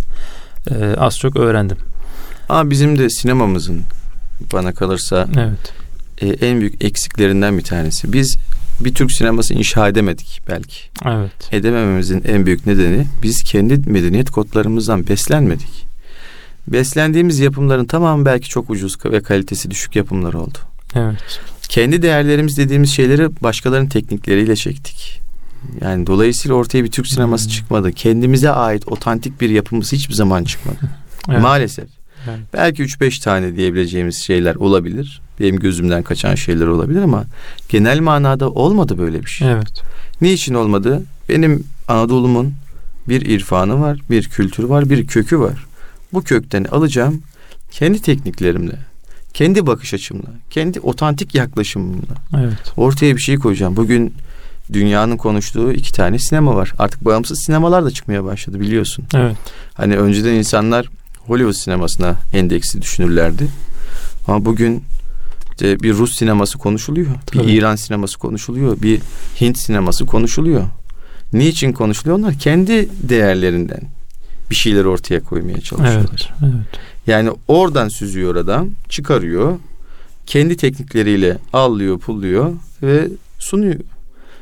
e, 0.70 0.94
az 0.98 1.18
çok 1.18 1.36
öğrendim. 1.36 1.76
Ama 2.48 2.70
bizim 2.70 2.98
de 2.98 3.10
sinemamızın 3.10 3.82
bana 4.52 4.72
kalırsa 4.72 5.28
Evet. 5.36 5.72
e, 6.40 6.46
en 6.46 6.60
büyük 6.60 6.84
eksiklerinden 6.84 7.58
bir 7.58 7.64
tanesi. 7.64 8.12
Biz 8.12 8.36
bir 8.80 8.94
Türk 8.94 9.12
sineması 9.12 9.54
inşa 9.54 9.88
edemedik 9.88 10.40
belki. 10.48 10.76
Evet. 11.06 11.32
Edemememizin 11.52 12.24
en 12.28 12.46
büyük 12.46 12.66
nedeni 12.66 13.06
biz 13.22 13.42
kendi 13.42 13.90
medeniyet 13.90 14.30
kodlarımızdan 14.30 15.06
beslenmedik. 15.08 15.86
Beslendiğimiz 16.68 17.38
yapımların 17.38 17.84
tamamı 17.84 18.24
belki 18.24 18.48
çok 18.48 18.70
ucuz 18.70 18.96
ve 19.04 19.20
kalitesi 19.22 19.70
düşük 19.70 19.96
yapımlar 19.96 20.34
oldu. 20.34 20.58
Evet. 20.94 21.40
Kendi 21.68 22.02
değerlerimiz 22.02 22.56
dediğimiz 22.58 22.90
şeyleri 22.90 23.42
başkalarının 23.42 23.88
teknikleriyle 23.88 24.56
çektik. 24.56 25.20
Yani 25.80 26.06
dolayısıyla 26.06 26.54
ortaya 26.56 26.84
bir 26.84 26.90
Türk 26.90 27.06
sineması 27.06 27.44
Hmm. 27.44 27.52
çıkmadı. 27.52 27.92
Kendimize 27.92 28.50
ait 28.50 28.88
otantik 28.88 29.40
bir 29.40 29.50
yapımız 29.50 29.92
hiçbir 29.92 30.14
zaman 30.14 30.44
çıkmadı. 30.44 30.78
Evet. 31.30 31.40
Maalesef. 31.40 31.84
Evet. 32.28 32.38
Belki 32.52 32.82
3-5 32.82 33.22
tane 33.24 33.56
diyebileceğimiz 33.56 34.16
şeyler 34.16 34.54
olabilir. 34.54 35.20
Benim 35.40 35.58
gözümden 35.58 36.02
kaçan 36.02 36.34
şeyler 36.34 36.66
olabilir 36.66 37.02
ama 37.02 37.24
genel 37.68 38.00
manada 38.00 38.50
olmadı 38.50 38.98
böyle 38.98 39.20
bir 39.22 39.30
şey. 39.30 39.52
Evet. 39.52 39.82
Niçin 40.20 40.54
olmadı? 40.54 41.02
Benim 41.28 41.64
Anadolu'mun 41.88 42.54
bir 43.08 43.20
irfanı 43.20 43.80
var, 43.80 43.98
bir 44.10 44.28
kültürü 44.28 44.68
var, 44.68 44.90
bir 44.90 45.06
kökü 45.06 45.40
var. 45.40 45.66
Bu 46.12 46.22
kökten 46.22 46.64
alacağım 46.64 47.22
kendi 47.70 48.02
tekniklerimle, 48.02 48.74
kendi 49.34 49.66
bakış 49.66 49.94
açımla, 49.94 50.28
kendi 50.50 50.80
otantik 50.80 51.34
yaklaşımımla 51.34 52.14
Evet. 52.38 52.72
ortaya 52.76 53.16
bir 53.16 53.20
şey 53.20 53.36
koyacağım. 53.36 53.76
Bugün 53.76 54.14
dünyanın 54.72 55.16
konuştuğu 55.16 55.72
iki 55.72 55.92
tane 55.92 56.18
sinema 56.18 56.56
var. 56.56 56.72
Artık 56.78 57.04
bağımsız 57.04 57.42
sinemalar 57.42 57.84
da 57.84 57.90
çıkmaya 57.90 58.24
başladı 58.24 58.60
biliyorsun. 58.60 59.04
Evet. 59.14 59.36
Hani 59.74 59.96
önceden 59.96 60.34
insanlar 60.34 60.88
Hollywood 61.26 61.52
sinemasına 61.52 62.16
endeksi 62.32 62.82
düşünürlerdi. 62.82 63.48
Ama 64.28 64.44
bugün 64.44 64.84
işte 65.50 65.80
bir 65.80 65.94
Rus 65.94 66.16
sineması 66.16 66.58
konuşuluyor. 66.58 67.06
Tabii. 67.26 67.46
Bir 67.46 67.52
İran 67.52 67.76
sineması 67.76 68.18
konuşuluyor. 68.18 68.82
Bir 68.82 69.00
Hint 69.40 69.58
sineması 69.58 70.06
konuşuluyor. 70.06 70.64
Niçin 71.32 71.72
konuşuluyor? 71.72 72.18
Onlar 72.18 72.34
kendi 72.34 72.88
değerlerinden 73.08 73.80
bir 74.50 74.54
şeyler 74.54 74.84
ortaya 74.84 75.20
koymaya 75.20 75.60
çalışıyorlar. 75.60 76.32
Evet. 76.42 76.54
Evet. 76.54 76.80
Yani 77.06 77.30
oradan 77.48 77.88
süzüyor 77.88 78.36
adam, 78.36 78.68
çıkarıyor. 78.88 79.58
Kendi 80.26 80.56
teknikleriyle 80.56 81.38
allıyor, 81.52 81.98
pulluyor 81.98 82.52
ve 82.82 83.08
sunuyor. 83.38 83.80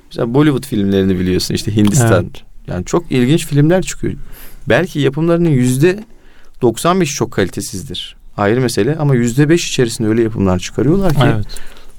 Mesela 0.07 0.35
Bollywood 0.35 0.67
filmlerini 0.67 1.19
biliyorsun 1.19 1.55
işte 1.55 1.77
Hindistan. 1.77 2.25
Evet. 2.25 2.43
Yani 2.67 2.85
çok 2.85 3.13
ilginç 3.13 3.47
filmler 3.47 3.83
çıkıyor. 3.83 4.15
Belki 4.69 5.01
yapımlarının 5.01 5.49
yüzde 5.49 6.05
95 6.63 7.15
çok 7.15 7.33
kalitesizdir. 7.33 8.17
Ayrı 8.37 8.61
mesele 8.61 8.97
ama 8.97 9.15
yüzde 9.15 9.49
beş 9.49 9.69
içerisinde 9.69 10.09
öyle 10.09 10.23
yapımlar 10.23 10.59
çıkarıyorlar 10.59 11.15
ki 11.15 11.21
Evet. 11.25 11.47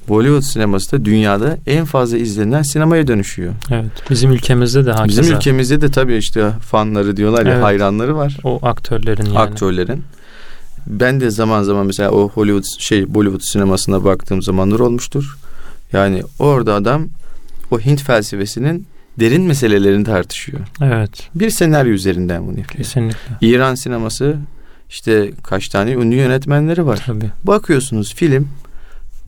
Bollywood 0.10 0.42
sineması 0.42 0.92
da 0.92 1.06
dünyada 1.06 1.58
en 1.68 1.86
fazla 1.86 2.18
izlenen 2.18 2.62
sinemaya 2.62 3.08
dönüşüyor. 3.08 3.54
Evet. 3.72 3.92
Bizim 4.10 4.32
ülkemizde 4.32 4.86
de 4.86 4.92
hakeza. 4.92 5.22
Bizim 5.22 5.36
ülkemizde 5.36 5.82
de 5.82 5.92
tabii 5.92 6.16
işte 6.16 6.50
fanları 6.52 7.18
diyorlar 7.18 7.46
ya 7.46 7.54
Evet. 7.54 7.64
hayranları 7.64 8.16
var. 8.16 8.38
o 8.44 8.60
aktörlerin 8.64 9.26
yani. 9.26 9.40
aktörlerin. 9.40 10.04
Ben 10.88 11.22
de 11.22 11.30
zaman 11.30 11.64
zaman 11.64 11.86
mesela 11.86 12.12
o 12.12 12.30
Hollywood 12.30 12.64
şey 12.80 13.14
Bollywood 13.14 13.42
sinemasına 13.42 14.04
baktığım 14.04 14.42
zamanlar 14.42 14.80
olmuştur. 14.80 15.38
Yani 15.94 16.24
orada 16.40 16.74
adam 16.76 17.08
o 17.72 17.80
Hint 17.80 18.02
felsefesinin 18.04 18.88
derin 19.20 19.42
meselelerini 19.42 20.04
tartışıyor. 20.04 20.60
Evet. 20.82 21.30
Bir 21.36 21.50
senaryo 21.50 21.92
üzerinden 21.92 22.48
bunu 22.48 22.60
yapıyor. 22.60 22.84
Kesinlikle. 22.84 23.36
İran 23.42 23.76
sineması 23.76 24.36
işte 24.90 25.32
kaç 25.44 25.70
tane 25.70 25.92
ünlü 25.92 26.16
yönetmenleri 26.16 26.86
var. 26.86 27.04
Tabii. 27.06 27.30
Bakıyorsunuz 27.44 28.16
film 28.16 28.48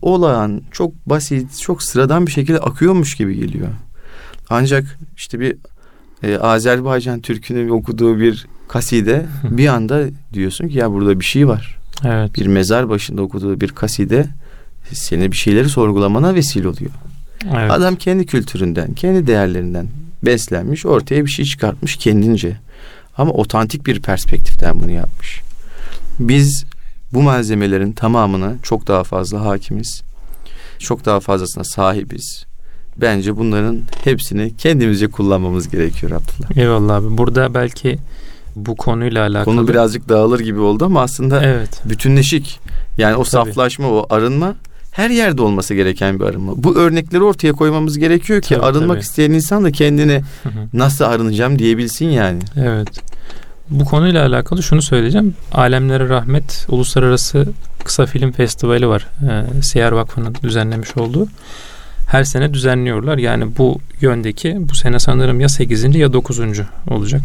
olağan 0.02 0.62
çok 0.72 1.06
basit, 1.06 1.60
çok 1.60 1.82
sıradan 1.82 2.26
bir 2.26 2.32
şekilde 2.32 2.58
akıyormuş 2.58 3.14
gibi 3.14 3.36
geliyor. 3.36 3.68
Ancak 4.50 4.98
işte 5.16 5.40
bir 5.40 5.56
e, 6.22 6.38
Azerbaycan 6.38 7.20
Türk'ünün 7.20 7.68
okuduğu 7.68 8.20
bir 8.20 8.46
kaside 8.68 9.26
bir 9.44 9.68
anda 9.68 10.04
diyorsun 10.32 10.68
ki 10.68 10.78
ya 10.78 10.92
burada 10.92 11.20
bir 11.20 11.24
şey 11.24 11.48
var. 11.48 11.78
Evet. 12.04 12.34
Bir 12.34 12.46
mezar 12.46 12.88
başında 12.88 13.22
okuduğu 13.22 13.60
bir 13.60 13.68
kaside 13.68 14.26
seni 14.92 15.32
bir 15.32 15.36
şeyleri 15.36 15.68
sorgulamana 15.68 16.34
vesile 16.34 16.68
oluyor. 16.68 16.90
Evet. 17.48 17.70
Adam 17.70 17.96
kendi 17.96 18.26
kültüründen, 18.26 18.92
kendi 18.94 19.26
değerlerinden 19.26 19.88
beslenmiş, 20.22 20.86
ortaya 20.86 21.24
bir 21.24 21.30
şey 21.30 21.44
çıkartmış 21.44 21.96
kendince. 21.96 22.56
Ama 23.18 23.32
otantik 23.32 23.86
bir 23.86 24.00
perspektiften 24.00 24.80
bunu 24.80 24.90
yapmış. 24.90 25.40
Biz 26.18 26.64
bu 27.12 27.22
malzemelerin 27.22 27.92
tamamına 27.92 28.52
çok 28.62 28.86
daha 28.86 29.04
fazla 29.04 29.44
hakimiz. 29.44 30.02
Çok 30.78 31.04
daha 31.04 31.20
fazlasına 31.20 31.64
sahibiz. 31.64 32.44
Bence 32.96 33.36
bunların 33.36 33.80
hepsini 34.04 34.56
kendimizce 34.56 35.06
kullanmamız 35.06 35.68
gerekiyor 35.70 36.12
Abdullah. 36.12 36.56
Eyvallah 36.56 36.96
abi. 36.96 37.18
Burada 37.18 37.54
belki 37.54 37.98
bu 38.56 38.76
konuyla 38.76 39.22
alakalı. 39.22 39.44
Konu 39.44 39.68
birazcık 39.68 40.08
dağılır 40.08 40.40
gibi 40.40 40.60
oldu 40.60 40.84
ama 40.84 41.02
aslında 41.02 41.42
Evet. 41.44 41.82
bütünleşik. 41.84 42.60
Yani 42.98 43.14
o 43.16 43.18
Tabii. 43.18 43.30
saflaşma, 43.30 43.88
o 43.88 44.06
arınma 44.10 44.54
her 44.94 45.10
yerde 45.10 45.42
olması 45.42 45.74
gereken 45.74 46.20
bir 46.20 46.24
arınma. 46.24 46.52
Bu 46.56 46.76
örnekleri 46.76 47.22
ortaya 47.22 47.52
koymamız 47.52 47.98
gerekiyor 47.98 48.42
ki 48.42 48.54
Tabii, 48.54 48.66
arınmak 48.66 48.96
tabii. 48.96 49.00
isteyen 49.00 49.30
insan 49.30 49.64
da 49.64 49.70
hı. 50.48 50.52
nasıl 50.72 51.04
arınacağım 51.04 51.58
diyebilsin 51.58 52.06
yani. 52.06 52.42
Evet. 52.56 52.88
Bu 53.70 53.84
konuyla 53.84 54.26
alakalı 54.26 54.62
şunu 54.62 54.82
söyleyeceğim. 54.82 55.34
Alemlere 55.52 56.08
Rahmet 56.08 56.66
Uluslararası 56.68 57.46
Kısa 57.84 58.06
Film 58.06 58.32
Festivali 58.32 58.88
var. 58.88 59.06
Ee, 59.30 59.62
Siyer 59.62 59.92
Vakfı'nın 59.92 60.34
düzenlemiş 60.42 60.96
olduğu. 60.96 61.28
Her 62.06 62.24
sene 62.24 62.54
düzenliyorlar. 62.54 63.18
Yani 63.18 63.56
bu 63.58 63.78
yöndeki 64.00 64.56
bu 64.60 64.74
sene 64.74 64.98
sanırım 64.98 65.40
ya 65.40 65.48
8. 65.48 65.96
ya 65.96 66.12
9. 66.12 66.40
olacak. 66.90 67.22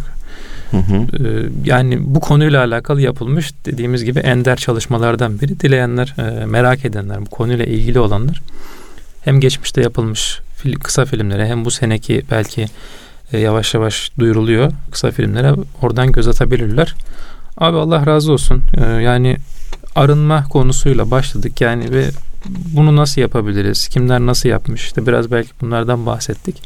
Hı 0.71 0.77
hı. 0.77 0.95
Ee, 0.95 1.49
yani 1.65 1.97
bu 2.01 2.19
konuyla 2.19 2.63
alakalı 2.63 3.01
yapılmış 3.01 3.51
dediğimiz 3.65 4.03
gibi 4.03 4.19
ender 4.19 4.55
çalışmalardan 4.55 5.41
biri. 5.41 5.59
Dileyenler, 5.59 6.15
e, 6.17 6.45
merak 6.45 6.85
edenler, 6.85 7.21
bu 7.21 7.29
konuyla 7.29 7.65
ilgili 7.65 7.99
olanlar 7.99 8.41
hem 9.21 9.39
geçmişte 9.39 9.81
yapılmış 9.81 10.39
kısa 10.83 11.05
filmlere 11.05 11.47
hem 11.47 11.65
bu 11.65 11.71
seneki 11.71 12.21
belki 12.31 12.65
e, 13.33 13.39
yavaş 13.39 13.73
yavaş 13.73 14.11
duyuruluyor 14.19 14.71
kısa 14.91 15.11
filmlere 15.11 15.53
oradan 15.81 16.11
göz 16.11 16.27
atabilirler. 16.27 16.95
Abi 17.57 17.77
Allah 17.77 18.05
razı 18.05 18.31
olsun. 18.31 18.61
Ee, 18.77 18.85
yani 18.85 19.37
arınma 19.95 20.43
konusuyla 20.43 21.11
başladık 21.11 21.61
yani 21.61 21.91
ve 21.91 22.05
bunu 22.45 22.95
nasıl 22.95 23.21
yapabiliriz? 23.21 23.87
Kimler 23.87 24.19
nasıl 24.19 24.49
yapmış? 24.49 24.85
İşte 24.85 25.07
biraz 25.07 25.31
belki 25.31 25.49
bunlardan 25.61 26.05
bahsettik. 26.05 26.61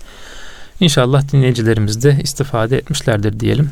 İnşallah 0.80 1.32
dinleyicilerimiz 1.32 2.04
de 2.04 2.20
istifade 2.24 2.78
etmişlerdir 2.78 3.39
diyelim. 3.39 3.70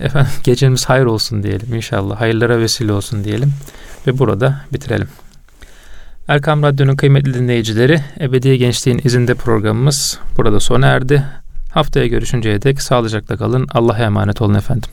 Efendim 0.00 0.30
gecemiz 0.44 0.84
hayır 0.84 1.04
olsun 1.04 1.42
diyelim 1.42 1.74
inşallah. 1.74 2.20
Hayırlara 2.20 2.58
vesile 2.58 2.92
olsun 2.92 3.24
diyelim. 3.24 3.52
Ve 4.06 4.18
burada 4.18 4.60
bitirelim. 4.72 5.08
Erkam 6.28 6.62
Radyo'nun 6.62 6.96
kıymetli 6.96 7.34
dinleyicileri 7.34 8.00
Ebedi 8.20 8.58
Gençliğin 8.58 9.00
izinde 9.04 9.34
programımız 9.34 10.18
burada 10.36 10.60
sona 10.60 10.86
erdi. 10.86 11.24
Haftaya 11.70 12.06
görüşünceye 12.06 12.62
dek 12.62 12.82
sağlıcakla 12.82 13.36
kalın. 13.36 13.66
Allah'a 13.72 13.98
emanet 13.98 14.42
olun 14.42 14.54
efendim. 14.54 14.90